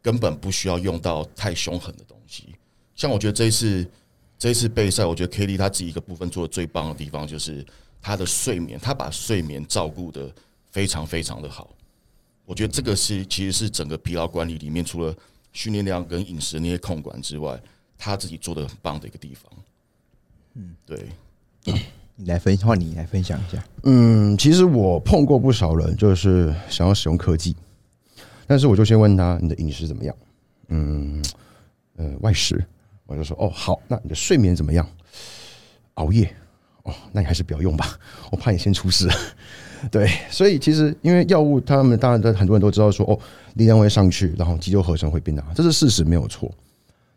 [0.00, 2.54] 根本不需要用到太凶狠的东西。
[2.94, 3.90] 像我觉得这一次
[4.38, 7.64] 这一次备赛，我觉得 K D 他自己一个部分做的最棒的地方，就是
[8.00, 10.32] 他的睡眠，他把睡眠照顾的
[10.70, 11.70] 非常非常的好。
[12.44, 15.14] 我觉得这个是其实是整个疲劳管理里面，除了
[15.52, 17.60] 训练量跟饮食那些控管之外，
[17.96, 19.50] 他自己做的很棒的一个地方。
[20.54, 21.08] 嗯，对，
[22.16, 23.64] 你来分换你来分享一下。
[23.84, 27.54] 嗯，其实我碰过不少人，就是想要使用科技，
[28.46, 30.16] 但是我就先问他你的饮食怎么样？
[30.68, 31.24] 嗯，
[31.96, 32.64] 呃，外食，
[33.06, 34.88] 我就说哦好，那你的睡眠怎么样？
[35.94, 36.32] 熬夜，
[36.82, 37.98] 哦，那你还是不要用吧，
[38.30, 39.08] 我怕你先出事。
[39.90, 43.18] 对，所以其实因为药物，他们当然很多人都知道说哦，
[43.54, 46.52] 力量会上去，然后肌肉合成会变大，这是事实没有错。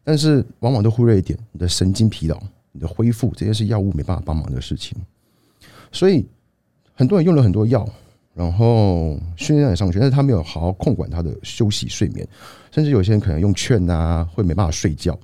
[0.03, 2.39] 但是往往都忽略一点，你的神经疲劳、
[2.71, 4.97] 你的恢复，这些是药物没办法帮忙的事情。
[5.91, 6.25] 所以
[6.93, 7.87] 很多人用了很多药，
[8.33, 12.27] 然后训练也上去，但是他没有好好控管他的休息睡眠，
[12.71, 15.17] 甚至有些人可能用券啊，会没办法睡觉，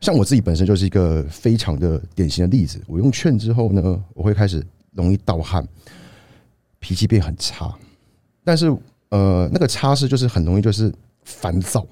[0.00, 2.80] 像我自己本身就是一个非常的典型的例子。
[2.86, 5.66] 我用券之后呢，我会开始容易盗汗，
[6.80, 7.72] 脾气变很差。
[8.42, 8.76] 但是
[9.10, 11.86] 呃，那个差是就是很容易就是烦躁，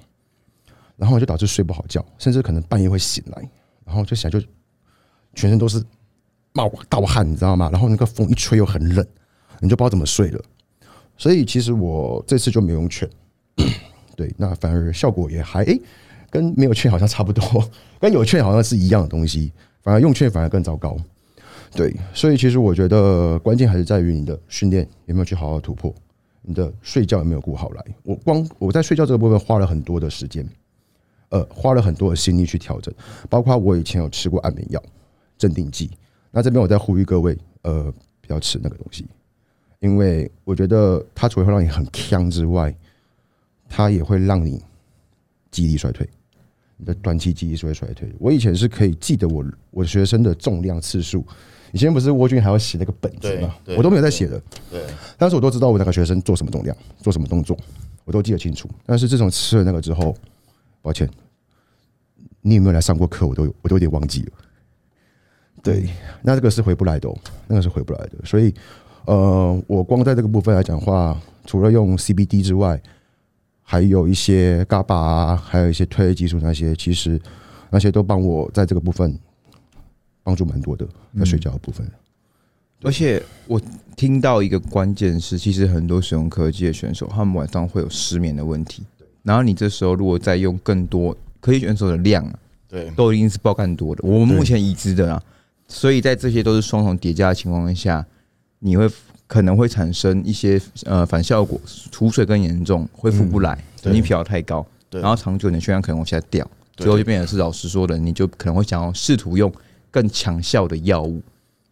[0.97, 3.49] 然后就导致睡不好觉，甚至可能半夜会醒来，
[3.85, 4.41] 然后就想就
[5.33, 5.81] 全身都是
[6.51, 7.69] 冒盗汗，你知道吗？
[7.71, 9.05] 然后那个风一吹又很冷，
[9.61, 10.43] 你就不知道怎么睡了。
[11.17, 13.09] 所以其实我这次就没用券，
[14.15, 15.81] 对，那反而效果也还诶。
[16.31, 17.43] 跟没有券好像差不多，
[17.99, 20.95] 跟有券好像是一样的东西，反而用券反而更糟糕。
[21.71, 25.93] 对，所以其实我觉得关键还是在于你的训练有没有去好好突破，
[26.41, 27.85] 你的睡觉有没有顾好来。
[28.03, 30.47] 我光我在睡觉这个部分花了很多的时间，
[31.29, 32.93] 呃，花了很多的心力去调整，
[33.29, 34.81] 包括我以前有吃过安眠药、
[35.37, 35.91] 镇定剂。
[36.31, 39.05] 那这边我在呼吁各位，呃，不要吃那个东西，
[39.79, 42.75] 因为我觉得它除了会让你很呛之外，
[43.67, 44.61] 它也会让你
[45.51, 46.07] 记忆力衰退。
[46.77, 48.09] 你的短期记忆是会衰退。
[48.19, 51.25] 我以前是可以记得我我学生的重量次数，
[51.71, 53.55] 以前不是蜗军还要写那个本子吗？
[53.77, 54.41] 我都没有在写的。
[54.71, 54.81] 对，
[55.17, 57.57] 但是我都知道我那个学生做什么重量，做什么动作，
[58.05, 58.69] 我都记得清楚。
[58.85, 60.15] 但是自从吃了那个之后，
[60.81, 61.09] 抱歉，
[62.41, 63.27] 你有没有来上过课？
[63.27, 64.31] 我都有我都有点忘记了。
[65.61, 65.89] 对，
[66.21, 68.13] 那这个是回不来的，哦那个是回不来的。
[68.23, 68.53] 所以，
[69.05, 72.81] 呃，我光在这个部分来讲话，除了用 CBD 之外。
[73.71, 77.21] 还有一些嘎巴啊，还有一些推力技术那些，其实
[77.69, 79.15] 那些都帮我在这个部分
[80.29, 80.87] 帮助蛮多的，
[81.17, 81.89] 在睡觉的部分。
[82.83, 83.59] 而且我
[83.95, 88.83] 听到一个关键是，其实很多使用科技的选手，他们晚上会有失眠的问题。
[89.23, 94.01] 然后你这时候如果再用更多科技选手的量啊，对，都已经是爆干多的。
[94.07, 95.23] 我们目前已知的啊，
[95.67, 98.05] 所以在这些都是双重叠加的情况下，
[98.59, 98.87] 你会。
[99.29, 101.61] 可能会产生一些呃反效果，
[101.91, 109.53] 储水更严重，恢复不来，你疲劳太高，然后长久你的血压可能往下掉，最后就变成是老师说的，你就可能会想要试图用
[109.91, 111.21] 更强效的药物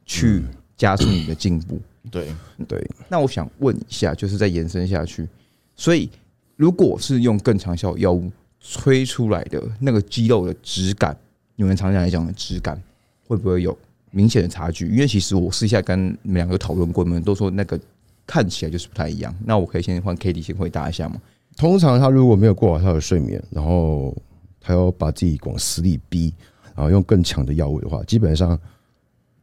[0.05, 0.43] 去
[0.75, 1.79] 加速你的进步。
[2.09, 2.27] 对
[2.67, 5.27] 对，那我想问一下，就是再延伸下去，
[5.75, 6.09] 所以
[6.55, 11.17] 如果是用更强效药物吹出来的那个肌肉的质感，
[11.55, 12.81] 你们常常来讲的质感，
[13.27, 13.77] 会不会有？
[14.09, 17.77] 明显的差距，因为其实我私下跟你们两个讨论过，你们都说那个
[18.25, 19.35] 看起来就是不太一样。
[19.45, 21.21] 那我可以先换 K D 先回答一下吗？
[21.57, 24.15] 通常他如果没有过好他的睡眠，然后
[24.61, 26.33] 他要把自己往死里逼，
[26.77, 28.57] 然后用更强的药物的话，基本上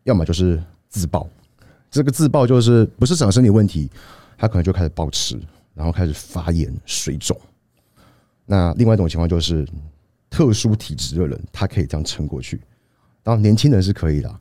[0.04, 1.28] 要么就是自爆。
[1.90, 3.90] 这个自爆就是不是长生理问题，
[4.38, 5.36] 他可能就开始暴吃，
[5.74, 7.36] 然后开始发炎、水肿。
[8.46, 9.66] 那另外一种情况就是
[10.30, 12.60] 特殊体质的人，他可以这样撑过去。
[13.22, 14.40] 当然年轻人是可以的。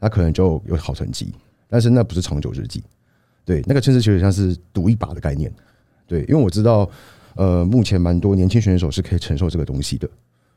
[0.00, 1.32] 他可能就有好成绩，
[1.66, 2.84] 但是那不是长久之计。
[3.42, 5.50] 对，那个甚至有点像是赌一把的概念。
[6.06, 6.90] 对，因为我知道，
[7.36, 10.06] 呃，目前蛮多年轻选手是可以承受这个东西的，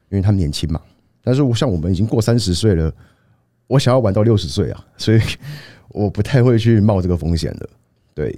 [0.09, 0.81] 因为他们年轻嘛。
[1.27, 2.89] 但是像我们已经过三十岁了，
[3.67, 5.19] 我想要玩到六十岁啊， 所以
[5.89, 7.69] 我不太会去冒这个风险的。
[8.15, 8.33] 对，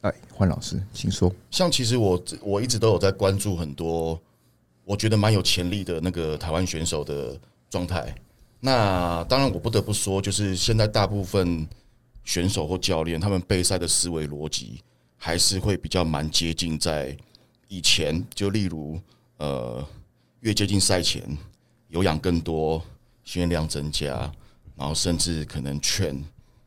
[0.00, 1.32] 哎，换老师，请说。
[1.52, 4.20] 像其实我我一直都有在关注很多，
[4.84, 7.38] 我觉得蛮有潜力的那个台湾选手的
[7.70, 8.12] 状态。
[8.58, 11.64] 那当然，我不得不说，就是现在大部分
[12.24, 14.80] 选手或教练，他们备赛的思维逻辑
[15.16, 17.16] 还是会比较蛮接近在
[17.68, 18.20] 以前。
[18.34, 19.00] 就例如，
[19.36, 19.86] 呃，
[20.40, 21.22] 越接近赛前，
[21.92, 22.82] 有氧更多，
[23.22, 24.08] 训练量增加，
[24.76, 26.20] 然后甚至可能劝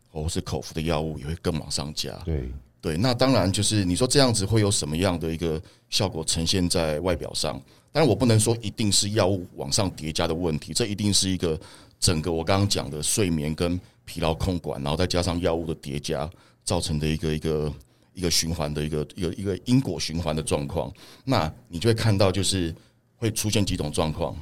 [0.10, 2.12] 或是口服的药物也会更往上加。
[2.24, 7.62] 对对，那当然就是你说这样子会有什么样的一个效果呈现在外表上？
[7.92, 11.60] 当然，我不能说一定是药物往上叠加的问题，这一定是一个。
[11.98, 16.30] 整个我刚刚讲的睡眠跟疲劳控管，然后再加上药物的叠加，
[16.64, 17.74] 造成的一个一个
[18.14, 20.92] 一个循环的一个一个一个因果循环的状况，
[21.24, 22.76] 那你就会看到就是
[23.16, 24.36] 会出现几种状况，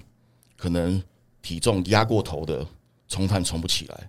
[0.63, 1.03] 可能
[1.41, 2.65] 体重压过头的
[3.09, 4.07] 冲碳冲不起来，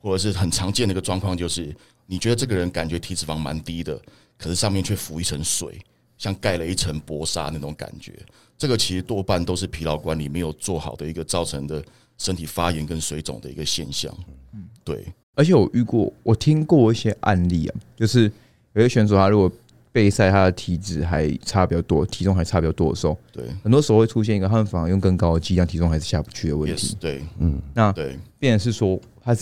[0.00, 1.72] 或者是很常见的一个状况就是
[2.06, 3.96] 你觉得这个人感觉体脂肪蛮低的，
[4.36, 5.80] 可是上面却浮一层水，
[6.18, 8.12] 像盖了一层薄纱那种感觉，
[8.58, 11.80] 这个其实多半都是疲劳管理没有做好的一个造成的。
[12.18, 14.14] 身体发炎跟水肿的一个现象，
[14.52, 15.04] 嗯，对。
[15.34, 18.30] 而且我遇过，我听过一些案例啊，就是
[18.74, 19.50] 有些选手他如果
[19.92, 26.96] 备赛，他的体脂还差比较多，体重还差比较多的时候，对，很多时候会出现一个他们反而用更高的剂量，体重还是下不去的问题。
[26.98, 29.36] 对，嗯，那对，变是说他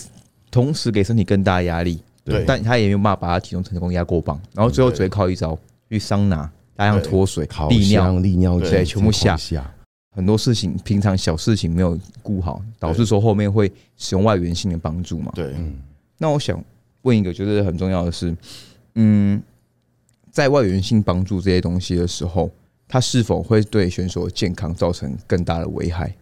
[0.51, 5.57] 同时给身体更大压力，对，但他也没有办法把他体重成功压过磅，然后最后只会靠一招
[5.89, 9.73] 去桑拿，大量脱水、利尿、利尿对，全部下下。
[10.13, 15.31] 很多事情，平常小事情没有顾好，导致说后面会使用外源性的帮助嘛？
[15.33, 15.73] 对，嗯。
[16.17, 16.61] 那我想
[17.03, 18.35] 问一个，就是很重要的是，
[18.95, 19.41] 嗯，
[20.31, 22.49] 在外源性帮助这些东西的时候，
[22.87, 26.13] 它是否会对选手的健康造成更大的危害？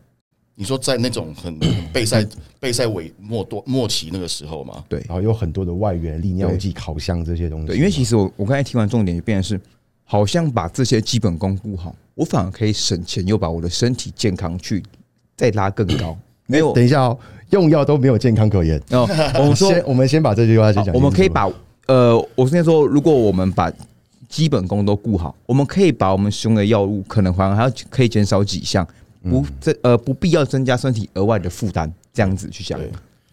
[0.56, 1.58] 你说在那种很
[1.94, 2.26] 备赛
[2.60, 7.68] 备赛尾末多末期那个时候嘛，对然后有很多的外援、利尿剂、烤箱这些东西。
[7.68, 9.62] 对，因为其实我我刚才听完重点就变成是，
[10.04, 14.84] 好像把这些基本功顾好，我反而可以省钱，又把我的身体健康去
[15.38, 16.18] 再拉更高。
[16.46, 17.18] 没 有，等一下哦，
[17.52, 18.78] 用药都没有健康可言。
[18.90, 21.50] 哦，我们说先我们先把这句话先讲我们可以把
[21.88, 23.72] 呃，我是在说，如果我们把
[24.30, 28.88] 基本功都顾好，我们可以把我们使用的药物可能反而还要可以减少几项，
[29.24, 32.80] 不这呃不必要增加身体额外的负担，这样子去想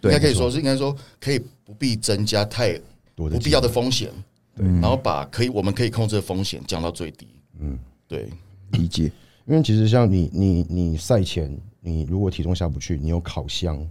[0.00, 0.10] 对。
[0.10, 2.72] 应该可以说是应该说可以不必增加太
[3.14, 4.10] 多的不必要的风险，
[4.56, 7.28] 对，然后把可以我们可以控制的风险降到最低，
[7.60, 7.78] 嗯，
[8.08, 8.28] 对，
[8.70, 9.12] 理解。
[9.46, 13.86] 因为其实像你你你赛前，你如果体重下不去，你有烤箱、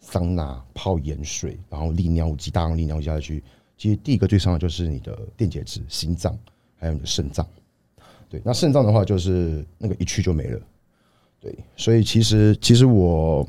[0.00, 3.42] 桑拿、泡盐水，然后利尿剂、大量利尿剂下去，
[3.76, 6.36] 其实第一个最伤的就是你的电解质、心脏，
[6.76, 7.46] 还有你的肾脏。
[8.28, 10.60] 对，那肾脏的话，就是那个一去就没了。
[11.40, 13.46] 对，所以其实其实我，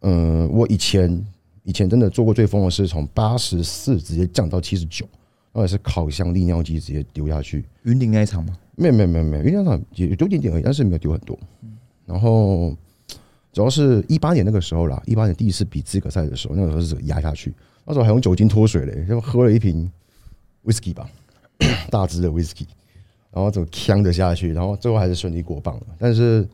[0.00, 1.24] 嗯，我以前
[1.64, 5.06] 以前真的做过最疯的是从八十四直接降到七十九，
[5.52, 8.56] 而且是烤箱利尿剂直接丢下去，云顶那一场吗？
[8.74, 11.38] 没有没有没有没有，云量场也丢一点点而已，但是没有丢很多。
[12.04, 12.74] 然后
[13.52, 17.54] 主要是一八年那个时候啦，一八年第一次比资格赛的时候，那个时候是压下去，
[17.86, 19.90] 那时候还用酒精脱水嘞，就喝了一瓶
[20.64, 21.08] whisky 吧，
[21.88, 22.66] 大支的 whisky，
[23.30, 25.86] 然后怎么呛着下去，然后最后还是顺利过磅了。
[25.98, 26.46] 但是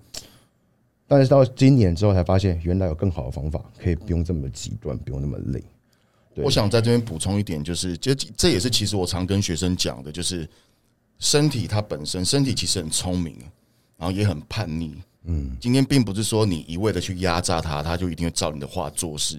[1.09, 5.63] 但是到今年之后才发现，原来有更好的方法，可以不用这么极端，不用那么累。
[6.37, 10.49] 我想在这边补充一点，就是就这也是其实我常跟学生讲的，就是
[11.19, 13.37] 身体它本身身体其实很聪明，
[13.97, 14.95] 然后也很叛逆。
[15.25, 19.39] 嗯，今天并不是说你一味的去压榨它，它就一定会照你的话做事。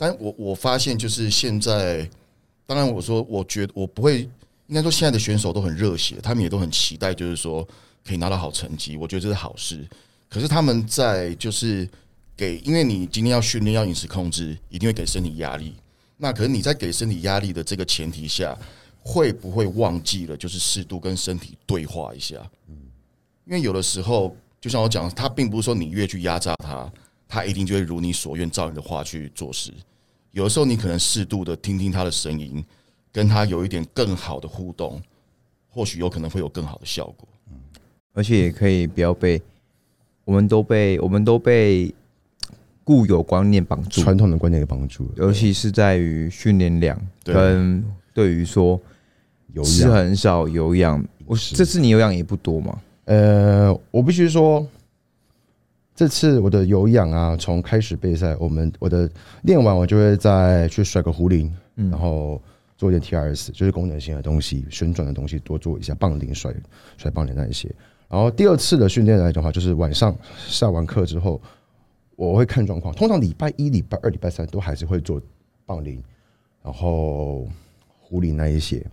[0.00, 2.08] 但我我发现就是现在，
[2.64, 4.22] 当然我说我觉得我不会，
[4.68, 7.62] 应该说现在的选手都很热血，他们也都很期待，就是说
[8.02, 9.86] 可以拿到好成绩，我觉得这是好事。
[10.26, 11.86] 可是他们在就是
[12.34, 15.74] 给，因为你今天要训练要饮食控制，一定会给身体压力。
[16.16, 18.56] 那可是你在给身体压力的这个前提下，
[19.02, 22.36] 会不会忘记了就是适度跟身体对话一下？
[23.44, 26.90] 因为有的时候，就像我讲，他并不是说你越去压榨他，
[27.30, 29.72] 他一定就会如你所愿照你的话去做事。
[30.32, 32.62] 有的时候，你可能适度的听听他的声音，
[33.12, 35.00] 跟他有一点更好的互动，
[35.68, 37.28] 或许有可能会有更好的效果。
[38.12, 39.40] 而且也可以不要被，
[40.24, 41.94] 我们都被我们都被
[42.82, 48.80] 固有观念绑住，传统的观念给绑住了，尤其是在于训练量对跟对于说
[49.52, 51.02] 有吃氧很少有氧。
[51.24, 52.80] 我这次你有氧也不多嘛？
[53.04, 54.66] 呃，我必须说，
[55.94, 59.10] 这次我的有氧啊，从开始备赛，我们我的
[59.42, 62.40] 练完我就会再去甩个壶铃，然后
[62.78, 66.54] 做一点 TRS，就是功能性的东西，旋转的东西多做一下，棒铃甩
[66.96, 67.70] 甩棒铃那一些。
[68.08, 71.40] 然后第二次的训练来讲的话，就是晚上下完课之后，
[72.16, 75.20] 我会看状况，通常礼拜一、礼拜二、礼拜三都还是会做
[75.66, 76.02] 棒铃，
[76.62, 77.46] 然后
[78.00, 78.84] 壶铃那一些。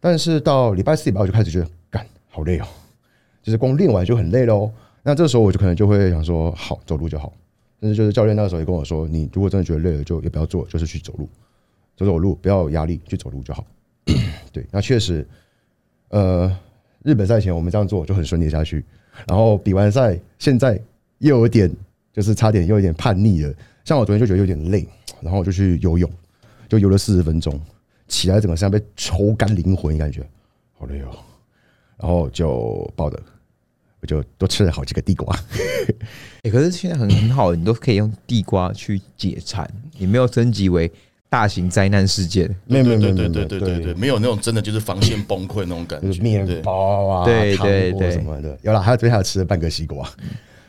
[0.00, 2.66] 但是到礼拜四、礼拜五就开始觉得干好累哦，
[3.42, 4.72] 就是光练完就很累喽。
[5.08, 7.32] 那这时候我就可能就会想说，好走路就好。
[7.78, 11.28] 但是就是教练那个时候也跟我说，你如果真的觉得累了，就也不要做，就是去走路，
[11.96, 13.64] 走走路，不要有压力，去走路就好。
[14.50, 15.24] 对，那确实，
[16.08, 16.52] 呃，
[17.04, 18.84] 日本赛前我们这样做就很顺利下去，
[19.28, 20.76] 然后比完赛，现在
[21.18, 21.72] 又有点
[22.12, 23.54] 就是差点又有点叛逆了。
[23.84, 24.84] 像我昨天就觉得有点累，
[25.20, 26.10] 然后我就去游泳，
[26.68, 27.60] 就游了四十分钟，
[28.08, 30.28] 起来整个像被抽干灵魂，感觉
[30.76, 31.14] 好累哦。
[31.96, 33.22] 然后就抱着，
[34.06, 35.36] 我就多吃了好几个地瓜。
[36.44, 40.90] 哎、 可是现在很很好，你都可以用地瓜去解馋，你没有升级为
[41.28, 42.48] 大型灾难事件。
[42.66, 46.06] 没有没有没有对没有对对对对对，没有那种真的就是防线崩溃那种感觉。
[46.06, 48.56] 就是面对包啊、对糖果对对什么的。
[48.62, 50.08] 有了，还有昨天还有吃了半个西瓜。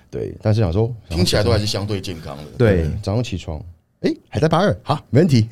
[0.10, 2.44] 对，但是想说，听起来都还是相对健康的。
[2.58, 3.62] 对，早上起床，
[4.00, 5.48] 哎，还在八二，好，没问题。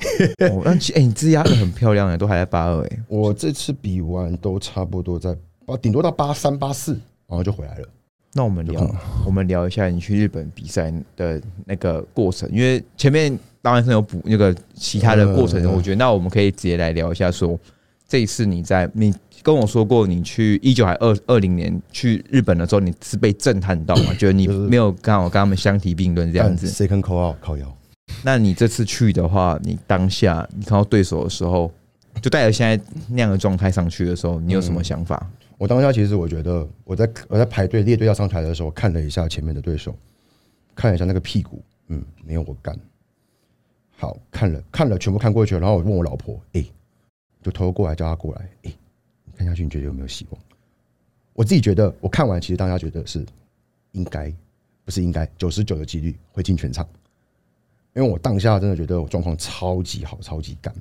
[0.50, 3.00] 哦， 那其哎、你自压的很漂亮哎，都还在八二哎。
[3.08, 5.36] 我这次比完都差不多在
[5.66, 6.98] 八，顶多到八三八四，
[7.28, 7.88] 然后就回来了。
[8.34, 8.96] 那我们聊，
[9.26, 17.58] 我们聊一下你去日本比赛的那个过程，因为前面当然是有补那个其他的过程，嗯我觉得那我们可以直接来聊一下说，
[18.08, 24.14] 这一次你在你跟我说过，你去一九还二二零年去日本的时候，你是被震撼到嘛？
[24.20, 26.68] 觉得你没有刚好跟他们相提并论这样子。
[26.68, 27.78] second call 腰。
[28.24, 31.72] 那你这次去的话，你当下你看到对手的时候，
[32.22, 35.26] 就带着现在那样的状态上去的时候，你有什么想法？
[35.58, 39.96] 我当下其实我觉得我在我在排队列队要上台的时候，看了一下前面的对手，
[40.76, 42.78] 看了一下那个屁股，嗯，没有我干。
[43.98, 46.66] 好看了看了全部看过去了，然后我问我老婆，哎、
[47.42, 48.74] 就偷偷过来叫她过来，哎、
[49.24, 50.42] 你看下去你觉得有没有希望？
[51.32, 53.26] 我自己觉得我看完其实当下觉得是
[53.94, 54.30] 应该，
[54.84, 56.86] 不是应该九十九的几率会进全场，
[57.94, 60.76] 因为我当下真的觉得我状况超级好，超级干。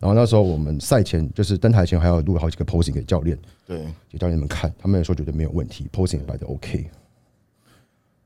[0.00, 6.88] 然后那时候我们赛前就是登台前还要录好几个 posing 给教练，对，给教练们看，他们也说觉得没有问题，posing 也摆的 OK。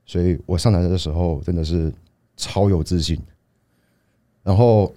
[0.05, 1.93] 所以我上台的时候真的是
[2.35, 3.17] 超有自信。
[4.43, 4.93] 然后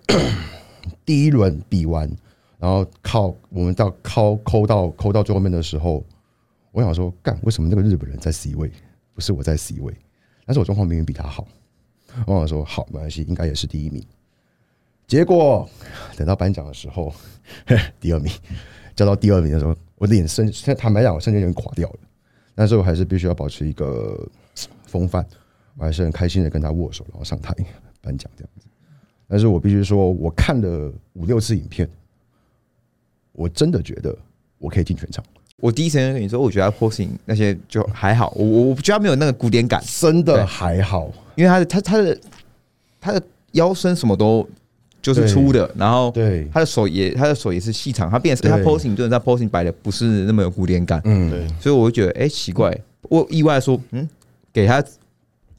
[1.04, 2.10] 第一轮比完，
[2.58, 6.02] 然后靠我们到靠抠到抠到最后面的时候，
[6.72, 8.70] 我想说，干为什么那个日本人在 C 位，
[9.14, 9.94] 不是我在 C 位？
[10.46, 11.46] 但是我状况明明比他好。
[12.26, 14.02] 我想说，好，没关系，应该也是第一名。
[15.06, 15.68] 结果
[16.16, 17.12] 等到颁奖的时候，
[18.00, 18.32] 第二名，
[18.96, 21.98] 叫到第二名的时候，我脸瞬，坦白讲，我瞬间有点垮掉了。
[22.54, 24.16] 但是我还是必须要保持一个
[24.86, 25.26] 风范，
[25.76, 27.54] 我还是很开心的跟他握手，然后上台
[28.00, 28.66] 颁奖这样子。
[29.26, 31.88] 但是我必须说，我看了五六次影片，
[33.32, 34.16] 我真的觉得
[34.58, 35.24] 我可以进全场，
[35.56, 41.10] 我第一时间跟你说，我觉得他 posing 那些就还好，我我我觉得他没有那个古典感，真的还好。
[41.34, 42.20] 因为他的他他的
[43.00, 43.20] 他的
[43.52, 44.48] 腰身什么都
[45.04, 46.48] 就是粗的，然后对。
[46.50, 54.08] 他的手也他的手也是细长，他变成他 posing 就是他 posing 摆的不是那么有古典感，嗯，对，所以我就觉得哎、奇怪，我意外地说嗯
[54.50, 54.82] 给他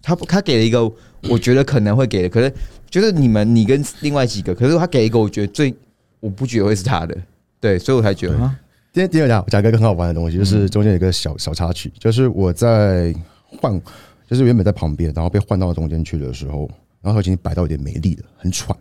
[0.02, 0.92] 他他给了一个
[1.30, 2.52] 我觉得可能会给的，可是
[2.90, 5.72] 就是你们你跟另外几个，可是他给一个我觉得最
[6.20, 7.16] 我不觉得会是他的，
[7.60, 8.60] 对，所以我才觉得啊？
[8.94, 13.14] 今天第二讲，我讲一个很好玩的东西，就是中间有一个小小插曲，就是我在
[13.60, 13.80] 换，
[14.26, 16.70] 就是原本在旁边，然后被换到中间去的时候，
[17.02, 18.76] 然后已经摆到有点没力了，很喘，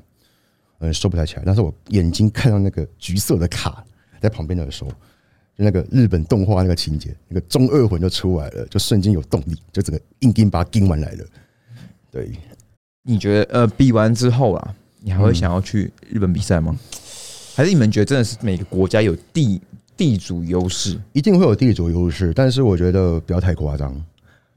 [0.79, 1.43] 嗯，收不太起来。
[1.45, 3.85] 但是我眼睛看到那个橘色的卡
[4.21, 4.91] 在旁边的时候，
[5.57, 11.25] 就那个日本动画那个情节，那个中二魂就出来了，就瞬间有动力，就整个硬劲把它盯完来了。
[12.11, 12.31] 对，
[13.03, 16.79] 你觉得呃比完之后啊，你还会想要去日本比赛吗？
[17.55, 19.61] 还是你们觉得真的是每个国家有地
[19.97, 21.01] 地主优势？
[21.13, 23.95] 一定会有地主优势，但是我觉得不要太夸张，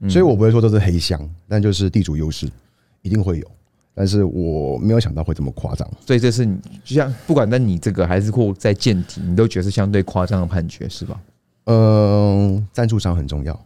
[0.08, 2.50] 所以我不会说这是黑箱，但就是地主优势
[3.02, 3.50] 一定会有，
[3.98, 5.90] 但是我没有想到会这么夸张。
[6.06, 11.20] 所以这是你就像不管在你这个还是或在健体，你都觉得是相对夸张的判决是吧？
[11.64, 13.60] 嗯，赞助商很重要。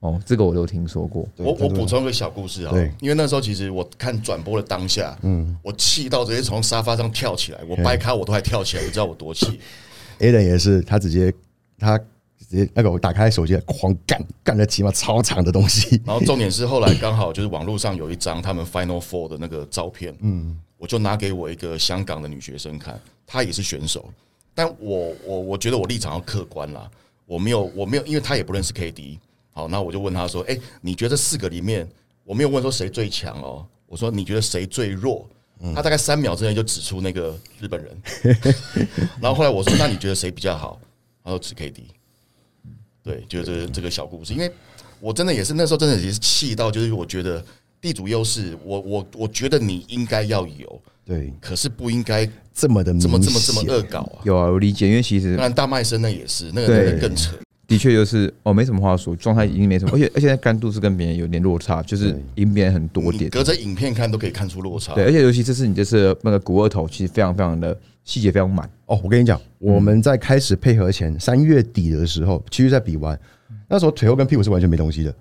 [0.00, 1.26] 哦，这个我都听说过。
[1.36, 9.60] 我我补充个小故事啊对，因为那时候其实我看转播的当下，嗯，我气到直接从沙发上跳起来，我掰开我都还跳起来，你知道我多气？
[10.18, 11.32] A 人也是，他直接
[11.78, 11.98] 他
[12.48, 16.00] 直接那个我打开手机狂干，干了起码超长的东西。
[16.04, 24.08] 然后重点是后来刚好就是网络上有一张他们 Final Four 的那个照片，嗯，我就拿给我一个香港的女学生看，她也是选手，
[24.54, 26.88] 但我我我觉得我立场要客观啦，
[27.26, 29.18] 我没有我没有，因为她也不认识 KD，
[29.52, 31.88] 好，那我就问她说，哎、你觉得这四个里面，
[32.24, 35.28] 我没有问说谁最强哦，我说你觉得谁最弱？
[35.74, 38.02] 她大概三秒之内就指出那个日本人，
[39.20, 40.78] 然后后来我说，那你觉得谁比较好？
[41.24, 41.80] 他说指 KD，
[43.06, 44.50] 对，就是这个小故事，因为
[44.98, 47.42] 我真的也是那时候真的也是气到，就是我觉得
[47.80, 54.18] 地主优势，我我我觉得你应该要有，对，可是不应该这么的这么这么这么恶搞啊！
[54.24, 57.36] 有啊，我理解，因为其实当然大麦生那也是，那个对那个更扯。
[57.68, 63.28] 的确就是哦，没什么话说，状态已经没什么，而且而且那干度是跟别人有点落差，就是对赢别人很多点。
[63.30, 64.94] 隔着影片看都可以看出落差。
[64.94, 67.76] 对，而且尤其这是你这次那个股二头，其实非常非常的
[68.06, 68.66] 细节非常满。
[68.86, 73.18] 哦，我跟你讲，我们在开始配合前三月底的时候，其实在比完，
[73.68, 75.14] 那时候腿后跟屁股是完全没东西的。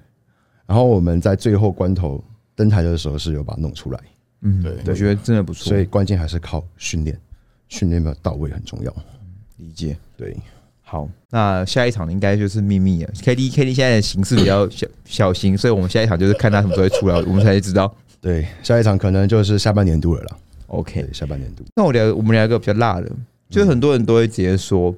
[0.66, 2.24] 然后我们在最后关头
[2.56, 4.00] 登台的时候是有把它弄出来，
[4.42, 7.20] 嗯，对我觉得真的不错，所以关键还是靠训练，
[7.68, 8.96] 训练没有到位很重要。
[9.58, 9.98] 理解。
[10.16, 10.36] 对，
[10.82, 13.12] 好，那下一场应该就是秘密了。
[13.22, 17.92] K D K D 现在的形式比较小小心，所以我们下一场就是看他什么时候会出来，我们才知道。
[18.22, 20.38] 对，下一场可能就是下半年度了啦。
[20.68, 21.64] OK，下半年度。
[21.76, 23.10] 那我聊我们聊一个比较辣的，
[23.50, 24.94] 就是很多人都会直接说，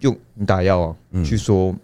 [0.00, 1.74] 用你打药啊，去说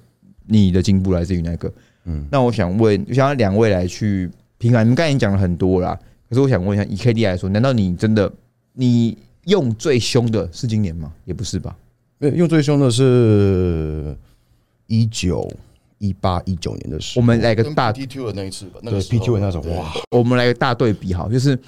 [0.46, 1.72] 你的进步来自于哪个。
[2.04, 4.84] 嗯，那我想问，我想要两位来去评判。
[4.84, 5.98] 你们刚才已经讲了很多啦，
[6.28, 8.30] 可是我想问一下，以 K D 来说，难道你真的
[8.74, 11.12] 你用最凶的是今年吗？
[11.24, 11.74] 也不是吧？
[12.18, 14.14] 对，用最凶的是
[14.86, 15.50] 一九、
[15.98, 21.58] 一八、一九年的时候，我们来个大 PTQ 的那一次吧，那对个时候 PQ 那种对哇，我们来个大对比哈，就是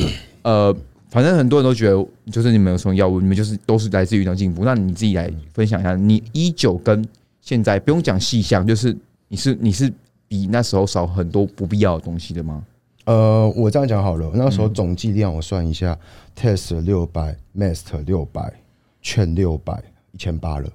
[0.42, 0.74] 呃，
[1.08, 4.64] 反正很多人都觉得，就是你们有什么药物，你们就是都是来自于那进步。
[4.64, 7.06] 那你自己来分享一下，你一九跟
[7.40, 8.96] 现在不用讲细项，就是
[9.28, 9.92] 你是你是
[10.26, 12.64] 比那时候少很多不必要的东西的吗？
[13.04, 15.96] 呃，我这样讲好了，那时候总剂量我算一下
[16.36, 18.52] ，test 六百，master 六百，
[19.00, 19.80] 券六百，
[20.10, 20.68] 一千八了，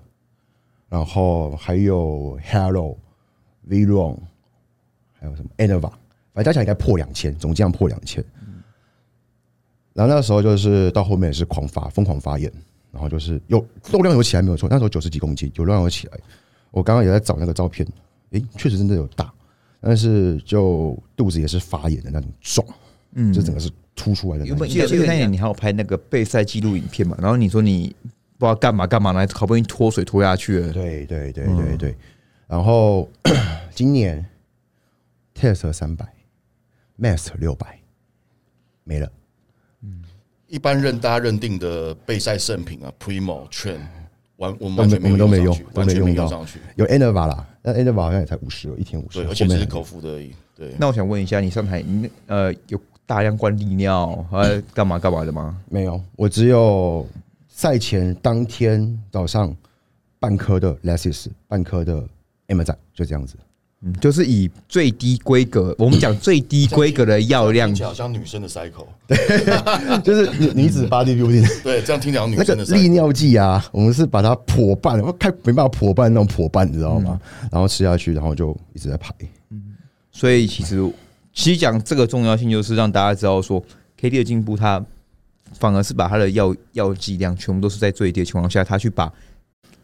[0.87, 2.97] 然后还有 hello、
[3.63, 4.17] v r o n
[5.19, 5.91] 还有什么 Anova，
[6.33, 8.23] 反正加起来应该破两千，总剂量破两千。
[9.93, 12.51] 然后那时候就是到后面也是狂发，疯狂发炎，
[12.91, 16.17] 然后就是有肉量有起来没有错，那时候九十几公斤，有肉量有起来。
[16.71, 17.85] 我刚刚也在找那个照片，
[18.29, 19.33] 诶，确实真的有大，
[19.81, 22.65] 但是就肚子也是发炎的那种肿，
[23.13, 24.73] 嗯就整个是凸出来的那原本种。
[24.73, 27.93] 记得记得那年你还有拍那个备赛记录影片嘛，然后你说你
[28.37, 31.95] 不知道干嘛干嘛，呢好不容易脱水脱下去了，对对对嗯对对，
[32.47, 33.09] 然后
[33.75, 34.25] 今年
[35.35, 36.05] test 三百
[36.97, 37.77] ，master 六百，
[38.85, 39.11] 没了。
[40.51, 43.79] 一般认大家认定的备赛圣品啊，Primo、Train，
[44.35, 46.59] 完我们都没完全没有我们都没用，完全都没用上去。
[46.75, 50.33] 有 Enova 啦，那 Enova 好像也才五十，一天五十，对，而且只是口服的而已。
[50.53, 55.57] 对，那我想问一下，你上台你呃有大量灌利尿，呃干嘛干嘛的吗？
[55.69, 57.07] 没有，我只有
[57.47, 59.55] 赛前当天早上
[60.19, 62.05] 半颗的 Lessis，半颗的
[62.47, 63.37] M 仔，就这样子。
[63.83, 68.85] 嗯，就是以最低规格，我们讲最低规格的药量好像女生的 cycle。
[70.03, 72.89] 就是女女子 body building 对，这样听起来女那个生的利。
[72.89, 77.19] 尿剂啊，我们是把它破半，我开没办法破半那种破半，你知道吗？
[77.41, 79.13] 嗯然后吃下去，然后就一直在排。
[80.11, 80.77] 所以其实
[81.33, 83.63] 其实讲这个重要性，就是让大家知道说
[83.97, 84.83] ，K D 的进步，它
[85.57, 89.11] 反而是把它的药药剂量全部都是在最低的情况下，它去把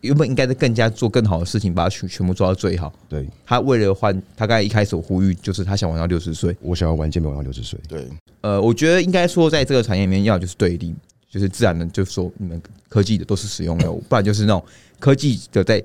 [0.02, 2.94] 原本应该是更加做更好的事情，把它全全部做到最好。
[3.10, 6.56] 对他为了换，他刚才一开始有呼吁，就是他想玩到六十岁。
[6.62, 8.08] 我想要玩健美玩到六十岁，对，
[8.42, 10.94] 呃，我觉得应该说，在这个产业里面，要就是对立，
[11.30, 14.64] 就是自然的，就是说你们科技的都是使用药物， 不然就是那种
[15.00, 15.84] 科技的在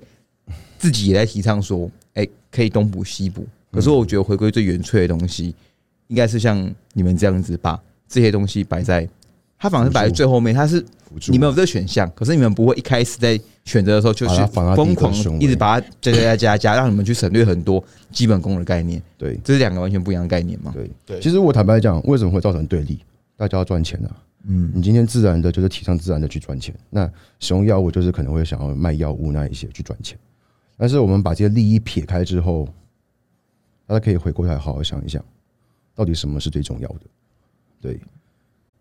[0.78, 3.46] 自己也在提倡说，哎、可以东补西补。
[3.70, 5.54] 可是我觉得回归最原粹的东西，
[6.08, 9.08] 应该是像你们这样子把这些东西摆在，
[9.58, 20.72] 它反而是摆在最后面，它是辅助你们有这个选项，可是你们不会一开始在选择的时候就去把它放到第一疯狂一直把它加加加加加，让你们去省略很多基本功的概念，对这是两个完全不一样的概念嘛？
[20.74, 22.98] 对对其实我坦白讲，为什么会造成对立？
[23.36, 24.16] 大家要赚钱啊。
[24.44, 27.08] 嗯，你今天自然的就是提倡自然的去赚钱，那
[27.38, 30.18] 使用药物就是可能会想要卖药物那一些去赚钱。
[30.76, 32.68] 但是我们把这些利益撇开之后，
[33.86, 35.24] 大家可以回过头来好好想一想，
[35.94, 37.00] 到底什么是最重要的？
[37.80, 38.00] 对，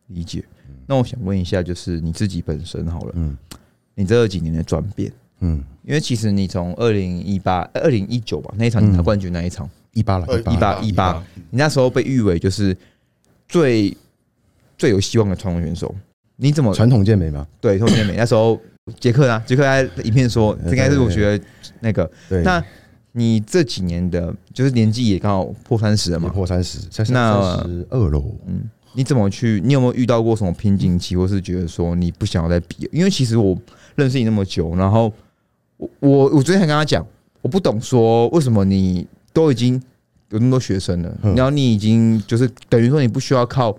[0.07, 0.43] 理解。
[0.91, 3.37] 那我想问一下，就是你自己本身好了，嗯
[3.95, 12.75] 你这几年的转变，嗯，因为其实你从二零一八、二零一九吧那一场你拿冠军那一场，一八了，呃一八一八你那时候被誉为就是
[13.47, 13.95] 最
[14.77, 15.95] 最有希望的传统选手。
[16.35, 18.59] 你怎么传统健美吗，对传统健美那时候
[18.99, 19.41] 杰克啊？
[19.47, 21.45] 杰克在影片说，这应该是我觉得
[21.79, 22.11] 那个。
[22.27, 22.61] 对，那
[23.11, 26.27] 你这几年的，就是年纪也刚好破三十了嘛？
[26.29, 26.79] 破三十，
[27.09, 28.35] 那三十二喽。
[28.47, 28.63] 嗯，
[28.93, 29.61] 你怎么去？
[29.63, 32.89] 你有没有遇到过什么瓶颈期，或是觉得说你不想要再比？
[32.91, 33.57] 因为其实我
[33.95, 35.11] 认识你那么久，然后
[35.77, 37.05] 我我我昨天还跟他讲，
[37.41, 39.81] 我不懂说为什么你都已经
[40.29, 43.75] 有那么多学生了，嗯然后你已经就是等于说你不需要靠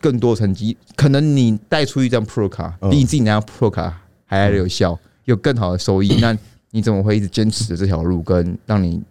[0.00, 6.36] 更多成绩，可能你带出一张 Pro 卡，嗯比你自己拿张 Pro 卡还要有效，有更好的收益，那
[6.70, 9.02] 你怎么会一直坚持着这条路，跟让你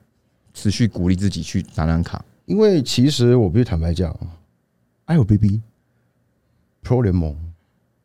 [0.53, 2.23] 持续鼓励自己去拿张卡？
[2.45, 4.15] 因为其实我必须坦白讲
[5.08, 5.62] ，IOBB
[6.84, 7.36] Pro 联盟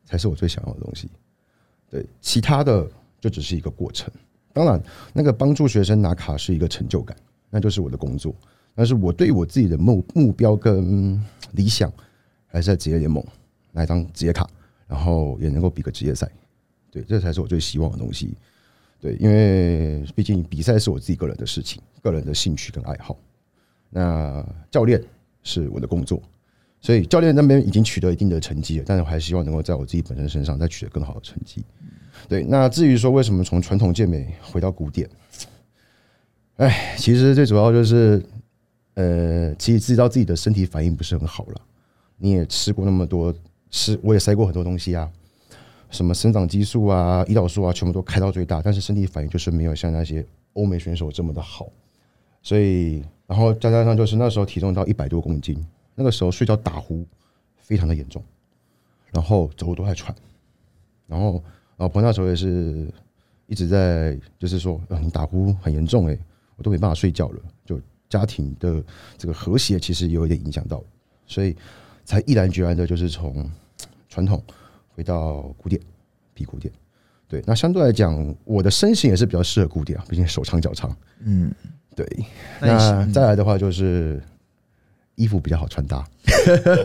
[0.05, 1.09] 才是我最想要的东西。
[1.89, 2.89] 对，其他的
[3.21, 4.13] 就只是一个过程。
[4.53, 4.83] 当然，
[5.13, 7.17] 那个帮助学生拿卡是一个成就感，
[7.51, 8.35] 那就是我的工作。
[8.75, 11.21] 但是我对我自己的目目标跟
[11.53, 11.93] 理想，
[12.47, 13.25] 还是在职业联盟
[13.73, 14.49] 拿一张职业卡，
[14.87, 16.31] 然后也能够比个职业赛。
[16.91, 18.35] 对，这才是我最希望的东西。
[19.01, 23.17] 对，因为毕竟比赛是我自己个人的事情，个人的兴趣跟爱好。
[23.89, 25.03] 那教练
[25.43, 26.23] 是我的工作，
[26.81, 31.65] 所以教练那边已经取得一定的成绩了，但是我还希望能够在我自己本身身上再取得更好的成绩。
[32.29, 35.09] 对，那至于说为什么从传统健美回到古典，
[36.57, 38.23] 哎，其实最主要就是，
[38.95, 41.61] 呃，其实知道自己的身体反应不是很好了。
[42.17, 43.35] 你也吃过那么多，
[43.71, 45.11] 吃我也塞过很多东西啊，
[45.91, 50.25] 什么生长激素啊、胰岛素啊，全部都开到最大，但是身体反应就是没有像那些
[50.55, 51.69] 欧美选手这么的好。
[52.43, 55.63] 所以，然后再加上就是那时候体重到一百多公斤，
[56.01, 57.07] 那个时候睡觉打呼
[57.59, 58.25] 非常的严重，
[59.13, 60.17] 然后走路都在喘，
[61.07, 61.45] 然后
[61.77, 62.91] 老婆那时候也是
[63.47, 66.19] 一直在就是说，啊，你打呼很严重诶、
[66.57, 67.79] 我都没办法睡觉了，就
[68.09, 68.83] 家庭的
[69.19, 70.83] 这个和谐其实有一点影响到，
[71.27, 71.55] 所以
[72.07, 73.51] 才毅然决然的就是从
[74.09, 74.43] 传统
[74.89, 75.79] 回到古典，
[76.33, 76.73] 比古典。
[77.29, 80.97] 对，那相对来讲，我的身形也是比较适合古典啊，毕竟手长脚长。
[81.19, 81.53] 嗯，
[81.95, 82.07] 对，
[82.59, 84.19] 那再来的话就是
[85.15, 86.07] 衣服比较好穿搭。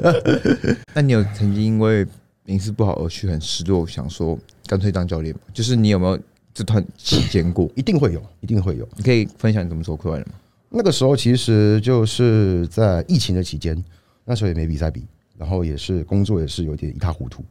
[0.94, 2.06] 那你有曾经因为
[2.44, 5.42] 名次不好而去很失落，想说干脆当教练吗？
[5.54, 6.20] 就是你有没有
[6.54, 7.70] 这段期间过？
[7.76, 8.88] 一定会有，一定会有。
[8.96, 10.34] 你可以分享你怎么走过来的吗？
[10.70, 13.82] 那个时候其实就是在疫情的期间，
[14.26, 15.04] 那时候也没比赛比，
[15.38, 17.42] 然后也是工作也是有点一塌糊涂，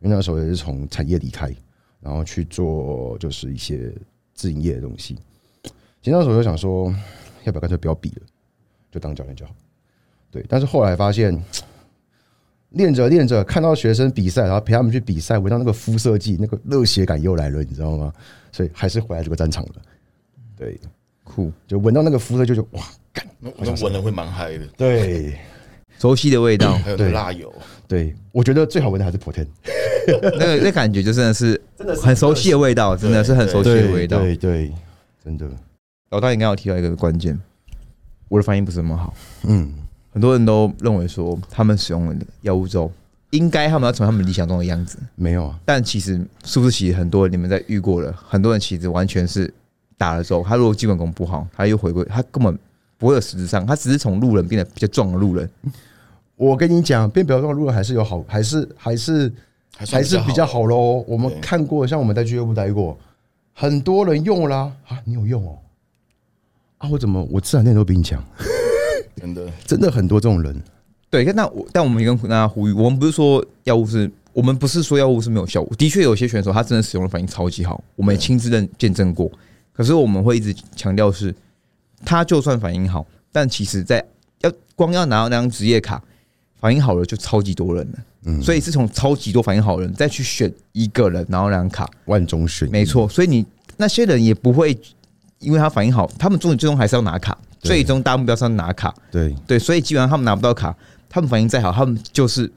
[0.00, 1.50] 因为那时候也是从产业离开，
[2.00, 3.90] 然后去做就是一些
[4.34, 5.14] 自营业的东西。
[6.02, 6.94] 其实那时候就想说，
[7.44, 8.22] 要不要干脆不要比了，
[8.92, 9.54] 就当教练就好。
[10.34, 11.40] 对，但是后来发现，
[12.70, 18.12] 练着练着，看到学生比赛，然后陪他们去比赛，闻到那个肤色剂，那个热血感又来了，你知道吗？
[18.50, 19.72] 所以还是回来这个战场了。
[20.56, 20.76] 对，
[21.22, 22.82] 酷，就闻到那个肤色就就哇，
[23.12, 25.38] 干，那那闻了会蛮嗨的，对。
[25.96, 27.54] 熟悉的味道，还有那个辣油，
[27.86, 29.46] 对，我觉得最好闻的还是 Protein，
[30.20, 31.58] 那个那感觉就真的是
[32.02, 34.18] 很熟悉的味道，真的是很熟悉的味道。
[34.18, 34.72] 对对，
[35.24, 35.48] 真的，
[36.10, 37.40] 老大应该有提到一个关键，
[38.28, 39.14] 我的反应不是那么好，
[39.44, 39.72] 嗯，
[40.14, 42.90] 很多人都认为说他们使用了药物之后，
[43.30, 49.52] 应该他们要成为他们理想中的样子，没有啊，但其实是不是其实很多人你们在遇过了，很多人其实完全是
[49.98, 52.56] 打了之后，他如果基本功不好，他又回归，他根本
[52.96, 55.50] 不会有实质上，他只是从路人变得比较壮的路人。
[56.36, 59.32] 我跟你讲，变比较壮的路人还是有好，还是还是
[59.76, 61.04] 还算还是比较好喽。
[61.08, 62.96] 我们看过，像我们在俱乐部待过，
[63.52, 65.58] 很多人用啦啊，你有用哦？
[66.78, 68.22] 啊，我怎么我自然练都比你强？
[69.16, 69.50] 真的。
[69.66, 70.62] 真的很多这种人，
[71.10, 79.30] 对，那我但我们也跟大家呼吁，我们不是说药物是，我们不是说药物是没有效果，的确有些选手他真的使用的反应超级好，我们也亲自认见证过。
[79.72, 81.34] 可是我们会一直强调是，
[82.04, 84.04] 他就算反应好，但其实在
[84.40, 86.02] 要光要拿到那张职业卡，
[86.60, 93.08] 反应好了就超级多人了，嗯，所以是从超级多反应好的人再去选一个人，然后那张卡，万中选没，错。
[93.08, 93.44] 所以你
[93.76, 94.76] 那些人也不会
[95.40, 98.94] 因为他反应好，他们终最终还是要拿卡，对最终大目标是要拿卡。
[99.10, 100.76] 对，对，所以基本上他们拿不到卡，
[101.08, 102.50] 他们反应再好，他们就是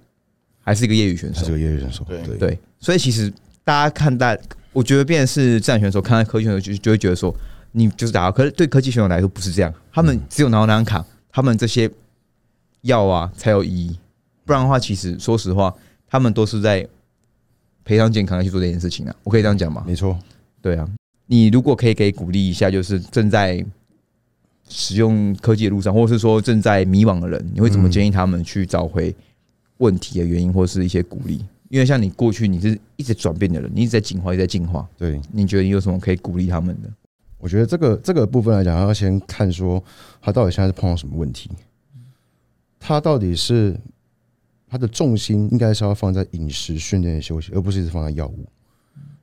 [0.61, 1.51] 还是一个业余选手他是。
[1.53, 3.33] 个业余选手，对对对，所以其实
[3.63, 4.37] 大家看待，
[4.73, 7.33] 我觉得变成是自然选手看待科技选手就就会觉得说，
[7.71, 11.89] 你就是打，可是对科技选手来说不是这样，他们只有拿到那张卡，他们这些
[12.81, 13.97] 药啊才有意义，
[14.45, 15.73] 不然的话，其实说实话，
[16.09, 16.87] 他们都是在
[17.83, 19.15] 赔偿健康的去做这件事情啊。
[19.23, 19.83] 我可以这样讲吗？
[19.87, 20.17] 没错，
[20.61, 20.87] 对啊，
[21.25, 23.63] 你如果可以给鼓励一下，就是正在
[24.69, 29.15] 使用科技的路上，或者是说正在迷惘的人，你会怎么建议他们去找回
[29.77, 31.43] 问题的原因，或是一些鼓励？
[31.69, 35.21] 因为像你过去你是一直转变的人，你一直在进化，一直在进化，对。
[35.31, 36.89] 你觉得你有什么可以鼓励他们的？
[37.39, 39.83] 我觉得这个这个部分来讲，要先看说
[40.21, 41.51] 他到底现在是碰到什么问题，
[42.79, 43.77] 他到底是
[44.69, 48.45] 他的重心应该是要放在饮食、训练、休息，而不是一直放在药物。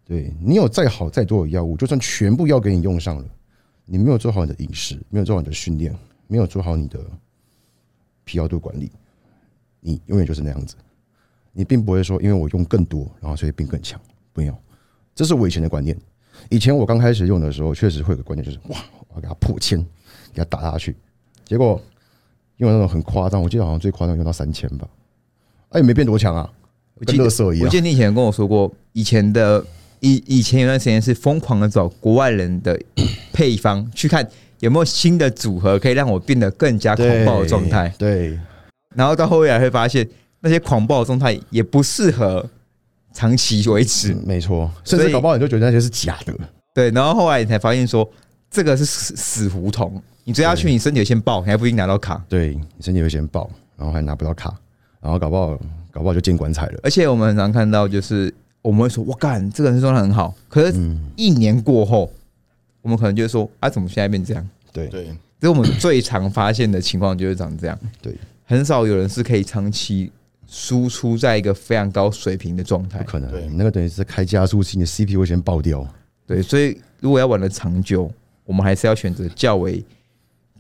[0.06, 3.24] 对你有再好再多的药物，就算全部药给你用上了，
[3.84, 5.94] 你没有做好你的饮食，没有做好你的训练，
[6.26, 6.98] 没有做好你的
[8.24, 8.90] 疲劳度管理，
[9.80, 10.74] 你永远就是那样子。
[11.52, 14.00] 你并不会说，因为我用更多，然后所以变更强，
[14.34, 14.56] 没有。
[15.14, 15.96] 这是我以前的观念。
[16.50, 18.78] 以前我刚开始用的时候，确实会有个观念，就是哇，
[19.08, 19.78] 我要给它破千，
[20.32, 20.96] 给它打下去。
[21.44, 21.80] 结果
[22.56, 24.88] 用那种很夸张，我记得好像最夸张用到三千吧，
[25.68, 26.52] 哎，没变多强啊，
[27.06, 27.80] 跟乐色一样我记。
[27.80, 29.64] 得你以前跟我说过，以前的
[30.04, 32.78] 以以前有段时间是疯狂的找国外人的
[33.32, 34.28] 配方，去看
[34.60, 37.90] 有没有新的组合可以让我变得更加狂暴的状态。
[37.98, 38.38] 对，
[38.94, 40.06] 然后到后来会发现，
[40.40, 42.44] 那些狂暴的状态也不适合
[43.14, 44.12] 长期维持。
[44.12, 46.34] 嗯没错，甚至搞不好你就觉得那些是假的。
[46.74, 48.06] 对，然后后来你才发现说，
[48.50, 52.22] 这个是死死胡同，你追下去，你身体会先爆，你还不一定拿到卡。
[52.28, 53.48] 对你身体会先爆，
[53.78, 54.54] 然后还拿不到卡，
[55.00, 55.58] 然后搞不好
[55.90, 56.80] 搞不好就进棺材了。
[56.82, 58.32] 而且我们很常看到，就是
[58.64, 62.10] 我们会说，我干，这个人状态很好，可是嗯，一年过后，
[62.80, 64.48] 我们可能就会说，啊，怎么现在变这样？
[64.72, 65.04] 对对，
[65.38, 67.78] 这是我们最常发现的情况，就是长这样。
[68.00, 68.14] 对，
[68.46, 70.10] 很少有人是可以长期
[70.48, 73.04] 输出在一个非常高水平的状态不。
[73.04, 75.86] 可能对，那个等于是开加速器，你的 CPU 会先爆掉。
[76.26, 78.10] 对，所以如果要玩的长久，
[78.46, 79.84] 我们还是要选择较为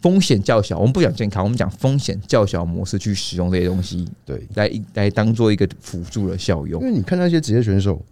[0.04, 0.76] 风险较小。
[0.78, 6.86] 我们不讲健康，我们讲风险较小模式去使用这些东西，对，来来当做一个辅助的效用因。
[6.86, 8.04] 为你看那些职业选手，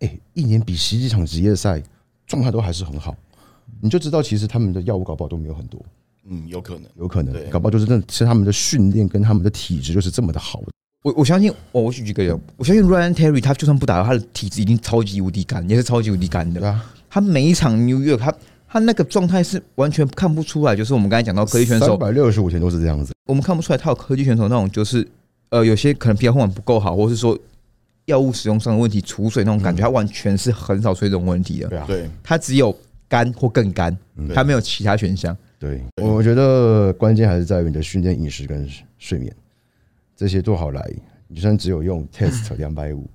[0.00, 1.82] 哎、一年比十几场职业赛
[2.26, 3.16] 状态都还是很好，
[3.80, 5.82] 你就知道其实他们的药物搞不好都没有很多，
[6.28, 10.62] 嗯，有可能，有可能搞不好就是真的是他们的训练跟他们的体质就是这么的好。
[11.02, 16.60] 我我相信，我我举几个人，我相信 Ryan Terry 他就算不打，他的体质已经超级无敌干，也是超级无敌干的。
[16.60, 18.34] 对啊，他每一场 New York，他
[18.72, 21.88] 他那个状态是完全看不出来，就是我们刚才讲到科技选手。
[21.88, 23.12] 三，百六十五天都是这样子。
[23.26, 25.06] 我们看不出来他有科技选手那种，就是
[25.50, 27.38] 呃，有些可能疲劳控管不够好，或是说
[28.06, 31.68] 药物使用上的问题、储水那种感觉，他完全是很少出现这种问题的。
[31.68, 32.74] 对啊，对，他只有
[33.10, 34.30] 干或更干，嗯。
[34.32, 35.36] 他没有其他选项。
[35.58, 38.66] 对，我觉得关键还是在于你的训练、饮食跟
[38.96, 39.30] 睡眠
[40.16, 40.82] 这些做好来，
[41.28, 43.06] 你就算只有用 test 两百五，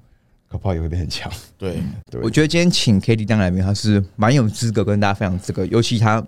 [0.47, 1.31] 搞不好也会变很强。
[1.57, 1.77] 对，
[2.09, 2.21] 对。
[2.21, 6.25] 我觉得今天请 K D 当来宾，他是蛮有资格跟大家分享这个，尤其他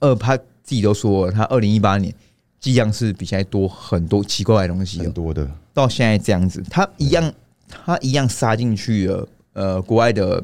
[0.00, 2.12] 二他自己都说了，他二零一八年
[2.60, 7.32] 剂量是比现在多很多奇怪的东西很，多的，到现在这样子，他一样
[7.68, 10.42] 他一样杀进去了呃国外的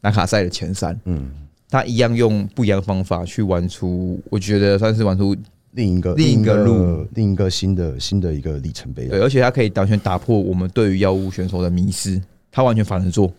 [0.00, 1.30] 拿卡赛的前三，嗯，
[1.68, 5.36] 他一样用不一样的方法去玩出，我觉得算是玩出
[5.72, 9.10] 另一个另一个路，另一个新的新的一个里程碑啊。
[9.10, 12.20] 对，而且他可以完全打破我们对于药物选手的迷失，
[12.50, 13.32] 他完全反着做。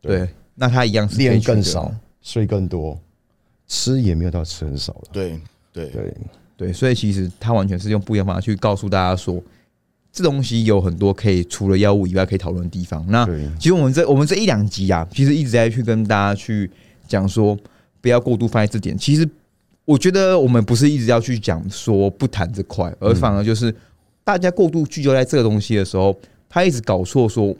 [0.00, 2.98] 对对，那他一样是练更少，睡更多，
[3.66, 5.02] 吃也没有到吃很少了。
[5.12, 5.40] 对
[5.72, 6.14] 对对，
[6.56, 9.42] 对，所以其实他完全是用不一样方法去告诉大家说，
[10.12, 13.04] 这东西有很多可以除了药物以外可以讨论的地方。
[13.08, 16.70] 那对其实我们这我们这一两集啊，其实一直在去跟大家去
[17.06, 17.56] 讲说，
[18.00, 18.96] 不要过度放在这点。
[18.96, 19.28] 其实
[19.84, 23.74] 我觉得我们不是一直要去讲说不谈这块，而反而就是
[24.24, 26.16] 大家过度聚焦在这个东西的时候，
[26.48, 27.54] 他一直搞错说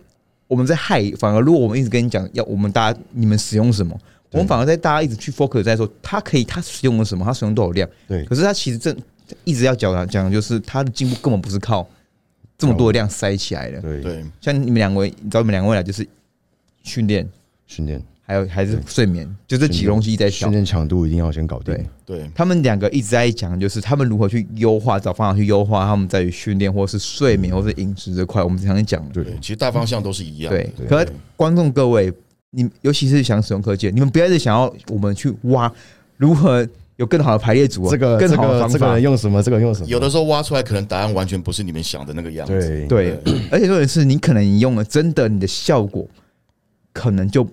[0.51, 1.09] 我们在害。
[1.13, 3.97] 反而如果我们一直跟你讲要我们大家你们使用什么，
[4.33, 7.89] 我们反而在大家一直去 focus 在说他可以他使用了什么，他使用多少量。
[8.09, 8.97] 对可是他其实正
[9.45, 11.89] 一直要讲的讲的就是他的进步根本不是靠
[12.59, 13.81] 这么多的量塞起来的。
[13.81, 16.05] 对对像你们两位，你知道你们两位来就是
[16.83, 17.29] 训练，
[17.67, 20.53] 训练还有还是睡眠，就这几个东西一直在调训。
[20.53, 21.75] 练强度一定要先搞定
[22.07, 22.19] 对。
[22.19, 28.41] 对他们两个一直在讲，就是他们如何去优化，找方法去优化他们在于训练或是睡眠或是饮食这块。
[28.41, 30.59] 我们常常讲，对对，其实大方向都是一样的。
[30.61, 30.73] 对。
[30.77, 32.13] 对可是观众各位，
[32.51, 35.73] 你尤其是想使用科技，你们不要一直想要我们去挖
[36.17, 36.65] 如何
[36.95, 39.03] 有更好的排列组合，这个这更好的方法个这个人。
[39.03, 39.43] 用什么？
[39.43, 39.89] 这个用什么？
[39.89, 42.87] 有的时候挖出来，可能答案完全不是你们想的那个样子。
[42.87, 43.19] 对对，
[43.51, 46.07] 而且重点是你可能你用了，真的你的效果
[46.93, 47.47] 可能就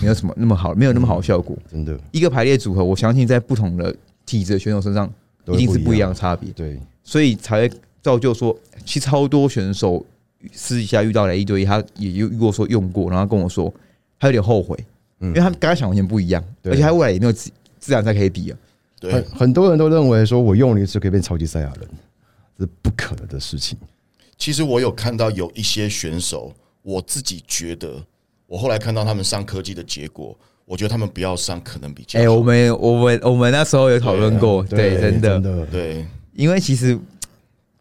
[0.00, 1.56] 没有什么那么好，没有那么好的效果。
[1.70, 1.98] 真的。
[2.10, 3.94] 一个排列组合，我相信在不同的
[4.26, 5.12] 体质的选手身上，
[5.46, 7.72] 一定是不一样样的差别，对，所以才会
[8.02, 10.04] 造就说，其实超多选手
[10.52, 13.72] 私底下遇到了一堆，他也遇过说用过，然后跟我说
[14.18, 14.76] 他有点后悔，
[15.20, 15.28] 嗯。
[15.28, 18.58] 因为他跟他想完全不一样，而且他未来也没有自自然赛可以比啊。
[18.98, 19.12] 对。
[19.12, 21.88] 很很多人都认为说我用了一次可以变超级赛亚人，
[22.58, 23.78] 这是不可能的事情。
[24.36, 28.04] 其实我有看到有一些选手，我自己觉得，
[28.54, 32.36] 我后来看到他们上科技的结果，我觉得他们不要上可能比较哎、好。
[32.36, 36.96] 我们我们我们那时候有讨论过，对，真的真，的，对因为其实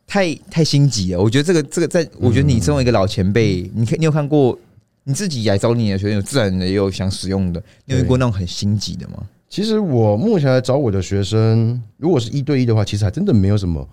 [0.07, 1.21] 太太心急了。
[1.21, 4.57] 我觉得这个这个在，我觉得你身为一个老前辈，你看你有看过
[5.03, 9.21] 你自己来找你的学生，有自然的也有想使用的，你有遇过那种很心急的吗？
[9.47, 13.87] 其实我目前来找我的学生，如果是一对一的话，其实还真的没有什么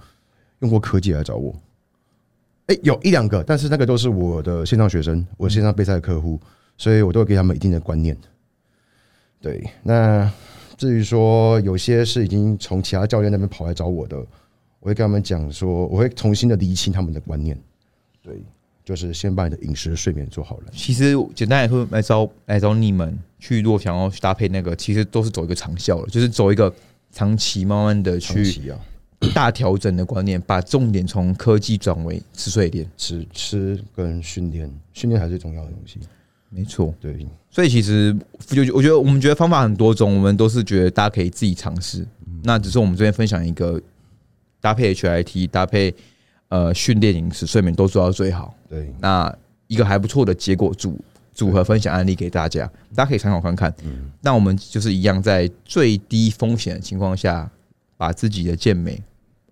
[0.61, 1.55] 用过科技来找我。
[2.69, 6.41] 哎、有一两个，但是那个都是我的线上学生，我线上备赛的客户，
[6.81, 8.17] 所以我都会给他们一定的观念。
[9.39, 10.33] 对，那
[10.79, 14.17] 至于说有些是已经从其他教练那边跑来找我的，
[14.79, 17.55] 我会跟他们讲说，我会重新的厘清他们的观念。
[18.23, 18.43] 对，
[18.83, 20.73] 就是先把你的饮食、睡眠做好了。
[20.73, 26.75] 其实简单来说，来找来找你们去，如果想要去搭配那个，其实都是走一个长效的，就是走一个
[27.13, 28.73] 长期慢慢的去
[29.35, 32.91] 大调整的观念，把重点从科技转为吃睡练。
[32.97, 36.01] 吃吃跟训练，训练还是最重要的东西。
[36.53, 38.13] 没错，对，所以其实
[38.47, 42.05] 就我觉得我们觉得方法很多种，我们都是觉得大家可以自己尝试。
[42.43, 43.81] 那只是我们这边分享一个
[44.61, 45.95] 搭配 HIT 搭配
[46.49, 48.55] 呃训练、饮食、睡眠都做到最好。
[48.69, 49.33] 对，那
[49.69, 50.99] 一个还不错的结果组
[51.33, 53.73] 组合分享案例给大家，大家可以参考看看。
[54.21, 57.49] 那我们就是一样，在最低风险的情况下，
[57.97, 59.01] 把自己的健美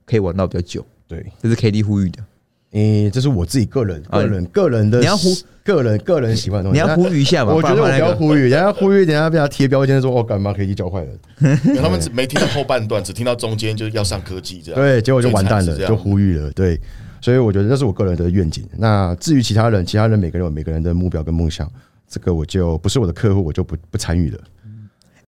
[0.05, 2.25] 可以玩到比较久，对，这是 KD 呼吁的。
[2.73, 5.29] 诶、这是我自己个人、啊个人、个人的，你要呼
[5.65, 6.81] 个人、个人喜欢的东西。
[6.81, 11.19] 你要呼吁一下嘛，我觉得我不要呼吁，等一下呼吁，等一下被他贴标签说，哦，干嘛可以教坏人？
[11.81, 14.81] 他们只没听到后半段，只听到中间就是要上科技这样。
[14.81, 16.51] 对，结果就完蛋了，就呼吁了。
[16.53, 16.79] 对，
[17.21, 18.67] 所以我觉得这是我个人的愿景。
[18.77, 21.71] 那至于其他人，其他人每个人有每个人的目标跟梦想，
[22.07, 24.39] 这个我就不是我的客户，我就不不参与了。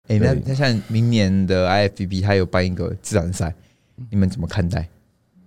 [0.08, 3.54] 哎、那那像明年的 IFBB 它有办一个自然赛，
[4.10, 4.88] 你们怎么看待？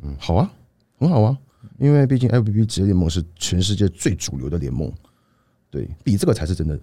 [0.02, 0.50] 嗯，好啊，
[1.00, 1.38] 很好啊，
[1.84, 4.90] 因为毕竟 FBB 职业联盟是全世界最主流的联盟，
[5.70, 6.80] 对比这个才是真的，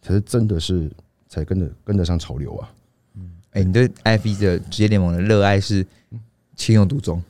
[0.00, 0.88] 才是真的是
[1.28, 2.70] 才跟得跟得上潮流啊。
[3.16, 5.84] 嗯哎、你对 F B 的职业联盟的热爱是
[6.54, 7.20] 情有独钟。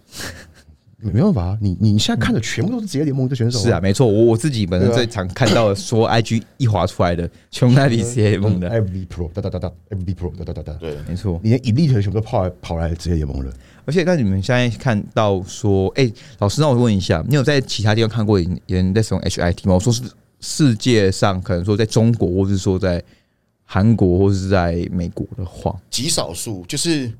[1.00, 11.38] 没没办法啊，你你现在看的全部都是职业联盟的选手、是啊，，没错，我我自己本身最常看到的， 说 IG 一划出来的，全部在比职业联盟的，FB Pro 哒哒哒哒，FB Pro 哒哒哒哒，对，没错。
[11.42, 13.52] 你连 Elite 全部都跑来跑来职业联盟了。
[13.84, 19.74] 而且，那你们现在看到说，哎、老师，那我问一下，你有在其他地方看过有人在使用 HIT 吗？
[19.74, 20.02] 我说是
[20.40, 23.02] 世界上可能说在中国，或是说在
[23.64, 27.10] 韩国，或是在美国的话，极少数，就是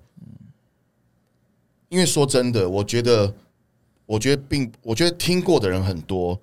[1.89, 3.33] 因为说真的，我觉得，
[4.09, 6.41] 我觉得并，我觉得听过的人很多，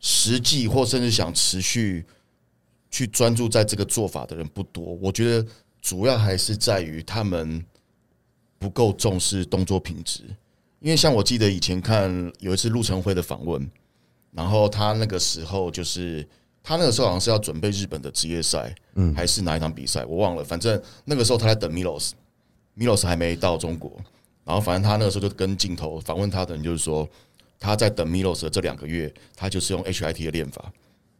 [0.00, 2.04] 实际或甚至想持续
[2.90, 4.82] 去专注在这个做法的人不多。
[5.00, 5.48] 我觉得
[5.80, 7.64] 主要还是在于他们
[8.58, 10.24] 不够重视动作品质。
[10.80, 13.70] 因为像我记得以前看有一次陆晨辉的访问，
[14.32, 16.26] 然后他那个时候就是
[16.60, 23.96] 他那个时候好像是要准备日本的职业赛，嗯，还是哪一场比赛我忘了，反正那个时候他在等 Milos，Milos 还没到中国，
[24.46, 27.06] 然后反正他那个时候就跟镜头访问他的人就是说，
[27.58, 30.72] 他在等 Milos 的这两个月，他就是用 HIT 的练法，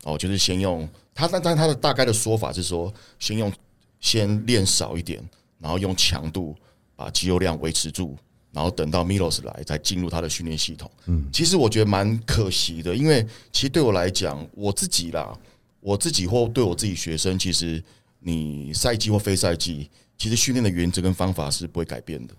[0.04, 3.52] 哦，就是先用他，但但他的大概的说法是说，先用
[3.98, 5.20] 先练少一点，
[5.58, 6.54] 然后用强度
[6.94, 8.16] 把肌肉量维持住，
[8.52, 10.88] 然后等到 Milos 来再进入他的训练系统。
[11.06, 15.36] 嗯，其实我觉得蛮可惜的，因为其实对我来讲，我自己啦，
[15.80, 17.82] 我自己或对我自己学生，其实
[18.20, 22.34] 你赛季或非赛季，其实训练的原则跟方法是不会改变的，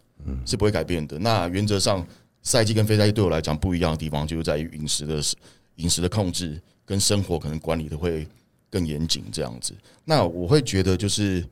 [0.46, 1.18] 是不会改变的。
[1.20, 2.06] 那原则上，
[2.42, 5.22] 赛季跟非赛季对我来讲不一样的地方，就是在于饮食的
[5.76, 8.28] 饮食的控制跟生活可能管理的会
[8.70, 9.74] 更严谨这样子。
[10.06, 11.46] 那我会觉得，就是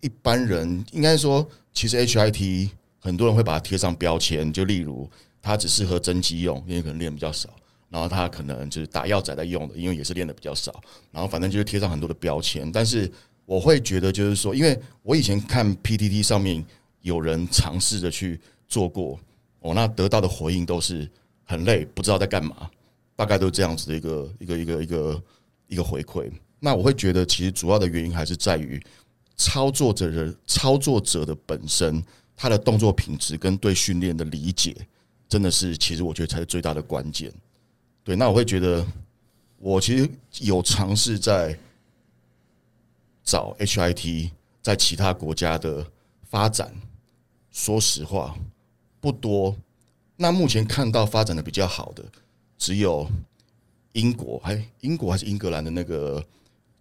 [0.00, 5.08] 一般人应该说，其实 HIT 很多人会把它贴上标签，就例如
[5.42, 7.48] 它只适合增肌用，因为可能练比较少。
[7.92, 10.80] 然后他可能就是打药仔在用的，因为也是练的比较少。
[11.10, 13.10] 然后反正就是贴上很多的标签，但是
[13.44, 16.64] 我会觉得就是说，因为我以前看 PTT 上面
[17.02, 19.18] 有人尝试着去做过，
[19.60, 21.08] 哦，那得到的回应都是
[21.44, 22.70] 很累，不知道在干嘛，
[23.16, 25.22] 大概都是这样子的一个一个一个一个
[25.68, 26.30] 一个回馈。
[26.58, 28.82] 那我会觉得其实主要的原因还是在于
[29.36, 32.04] 操作者的操作者的本身，
[32.36, 34.76] 他的动作品质跟对训练的理解，
[35.28, 37.32] 真的是其实我觉得才是最大的关键。
[38.04, 38.86] 对，那我会觉得，
[39.58, 40.08] 我其实
[40.40, 41.58] 有尝试在
[43.24, 44.30] 找 HIT
[44.60, 45.86] 在其他国家的
[46.24, 46.70] 发展。
[47.50, 48.36] 说实话，
[49.00, 49.56] 不多。
[50.16, 52.04] 那目前看到发展的比较好的，
[52.58, 53.10] 只有
[53.92, 56.24] 英国，还英国还是英格兰的那个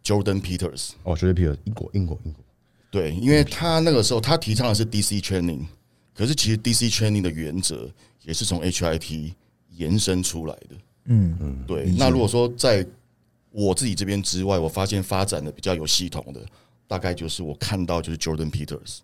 [0.04, 0.92] Jordan Peters。
[1.04, 2.44] 哦，Jordan Peters，英国，英国，英国。
[2.92, 5.66] 对，因为他那个时候他提倡的是 DC training，
[6.14, 7.90] 可是其实 DC training 的原则
[8.24, 9.34] 也是从 HIT
[9.70, 10.76] 延伸出来的。
[11.06, 11.86] 嗯嗯，对。
[11.98, 12.86] 那如果说在
[13.52, 16.46] 我自己这边之外，我发现发展的比较有系统的，
[16.88, 18.98] 大概就是我看到就是 Jordan Peters，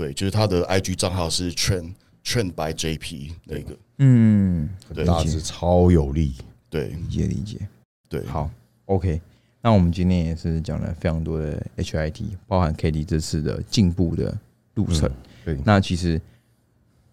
[0.00, 1.92] 对，就是他的 IG 账号是 Train
[2.24, 6.36] Train by JP 那个，嗯，对，大致超有力，
[6.70, 7.68] 对，理解理解。
[8.08, 8.50] 对，好
[8.86, 9.20] ，OK。
[9.60, 14.34] 那我们今天也是讲了非常多的 HIT，包含 KD 这次的进步的
[14.72, 15.10] 路程。
[15.44, 16.18] 对，那其实。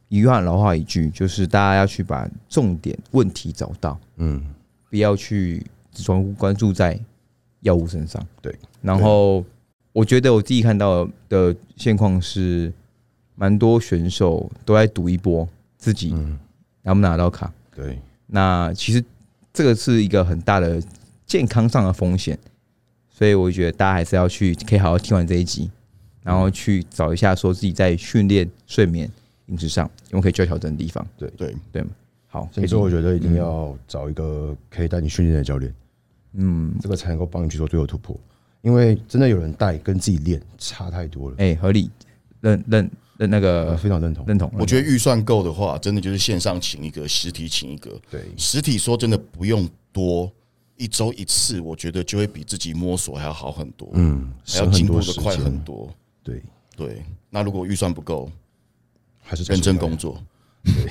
[0.09, 4.41] 一句话老话一句，就是大家要去把重点问题找到，嗯，
[4.89, 6.97] 不要去只专关注在
[7.59, 8.25] 药物身上。
[8.41, 9.43] 对，然后
[9.97, 12.71] 我觉得我自己看到的现况是，
[13.33, 16.11] 蛮多选手都在赌一波自己
[16.83, 17.51] 能不能拿到卡。
[17.75, 19.03] 对，那其实
[19.51, 20.79] 这个是一个很大的
[21.25, 22.37] 健康上的风险，
[23.09, 25.71] 所以我觉得大家还是要去可以好好听完这一集，
[26.21, 29.09] 然后去找一下说自己在训练、睡眠。
[29.47, 31.07] 饮食上，有没有可以做调整的地方。
[31.17, 31.83] 对对对，
[32.27, 32.47] 好。
[32.51, 35.73] 所以说，我觉得一定要找一个可以带你训练的教练，
[36.33, 38.15] 嗯，这个才能够帮你去做最后突破。
[38.67, 41.35] 因为真的有人带跟自己练差太多了。
[41.39, 41.89] 哎，合理，
[42.41, 44.51] 认认认那个非常认同认同。
[44.59, 47.97] 我觉得预算够的话，真的就是线上请一个，实体请一个。
[48.11, 50.29] 对，实体说真的不用多，
[50.75, 53.89] 一周一次，我觉得就会比自己摸索还要好很多。
[53.93, 55.89] 嗯，还要进步的快很多。
[56.21, 56.43] 对
[56.75, 58.29] 对，那如果预算不够。
[59.29, 60.23] 还是认真工作，
[60.63, 60.85] 对，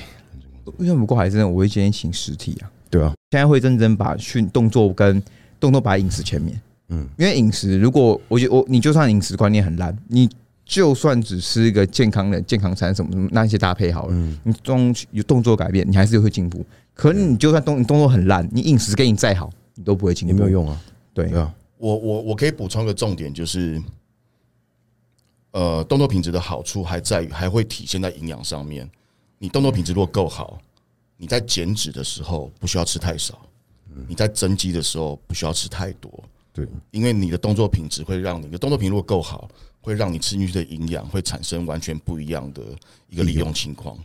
[0.77, 2.69] 为什么不够还是我会建议请实体啊？
[2.87, 5.19] 对啊，现在会认真把训动作跟
[5.59, 10.29] 动作把饮食前面，嗯，因为饮食如果我觉我你就算饮食观念很烂，你
[10.65, 16.65] 就算只吃一个健康的健康餐什么什么那些搭配好了，你动有动作改变，你还是会进步。
[16.93, 20.81] 可你就算动动作很烂，你饮食给你再好，你都不会进步，没有用啊。
[21.13, 23.81] 对啊，我我我可以补充个重点就是。
[25.51, 28.87] 呃，动作品质的好处还在于还会体现在营养上面。
[29.39, 30.59] 你动作品质如果够好，
[31.15, 33.33] 你在减脂的时候不需要吃太少；
[34.07, 36.11] 你在增肌的时候不需要吃太多。
[36.65, 39.47] 对，因为你的动作品质会让你的动作品如果够好，
[39.79, 42.61] 会让你吃进去的营养会产生完全不一样的
[43.09, 43.95] 一个利用情况。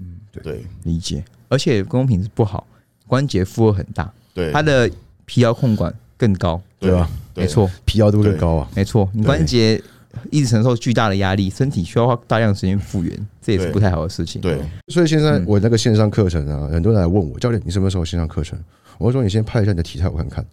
[0.00, 1.24] 嗯，对，理解。
[1.48, 2.66] 而且动作品质不好，
[3.06, 4.90] 关节负荷很大，对它的
[5.24, 7.08] 疲劳控管更高，对吧？
[7.34, 9.82] 没错，疲劳度更高啊，没错，你关节。
[10.30, 14.40] 一直承受巨大的压力，身体需要花大量时间复原，这也是不太好的事情。
[14.40, 18.56] 对，所以现在我那个线上课程啊，很多人来问我教练，你什么时候线上课程？
[18.98, 20.46] 我说你先拍一下你的体态，我看看。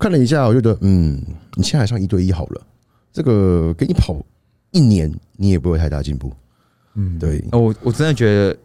[0.00, 1.22] 看了一下，我觉得嗯，
[1.54, 2.62] 你现在上一对一好了，
[3.12, 4.16] 这个给你跑
[4.72, 6.32] 一年，你也不会太大进步。
[6.94, 7.44] 嗯，对。
[7.52, 8.56] 我我真的觉得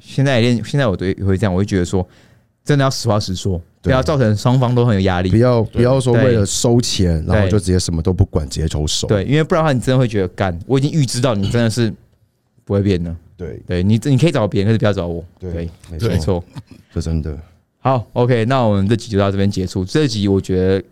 [0.00, 2.04] 现在练，现在我对会这样，我会觉得说，
[2.64, 3.60] 真的要实话实说。
[3.80, 5.30] 不要造成双方都很有压力。
[5.30, 9.06] 不要不要说为了收钱，然后就直接什么都不管，直接抽手。
[9.06, 10.58] 对，因为不然的话，你真的会觉得干。
[10.66, 11.90] 我已经预知到你真的是
[12.64, 13.14] 不会变的。
[13.36, 15.24] 对，对你你可以找别人，可是不要找我。
[15.38, 16.42] 对，没错，
[16.92, 17.38] 这真的
[17.88, 18.06] 好。
[18.12, 19.82] OK，那我们这集就到这边结束。
[19.84, 20.84] 这集我觉得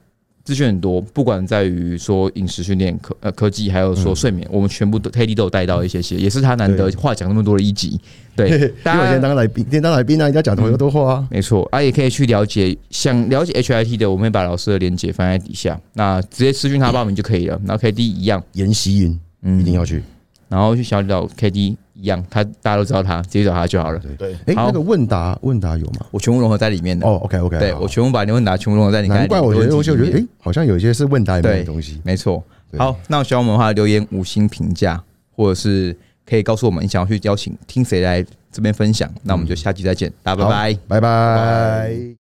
[0.44, 8.01] 资讯很多，不管在于说饮食训练、科呃科技，还有说睡眠，我们全部都 K D 都有带到一些些，也是他难得话讲那么多的一集。
[8.34, 11.28] 对， 因为大家我先当来宾，先当来宾啊，人家讲同样多话啊。
[11.30, 17.61] 没错，啊，也可以去了解，想了解 HIT 的，我们会把老师的链接放在底下，那直接私讯他 报名就可以了。
[17.66, 20.03] 然后 KD 一样，研习营嗯一定要去。
[20.49, 21.76] 然后去小岛 KD 一
[22.07, 24.00] 样，他大家都知道他，直接找他就好了。
[24.18, 26.07] 对，哎，好那个问答问答有吗？
[26.11, 27.07] 我全部融合在里面的。
[27.07, 32.00] 哦，OK OK，对我全部把你问答全部融合在你难怪我觉得我觉得哎哎，好像有一些是问答里面对的东西。
[32.04, 32.42] 没错。
[32.76, 35.02] 好，那喜欢我们的话，留言五星评价，
[35.34, 35.96] 或者是
[36.28, 39.11] 可以告诉我们你想要去邀请听谁来这边分享。
[39.22, 40.78] 那我们就下期再见，大家拜拜。
[40.88, 42.16] 拜拜。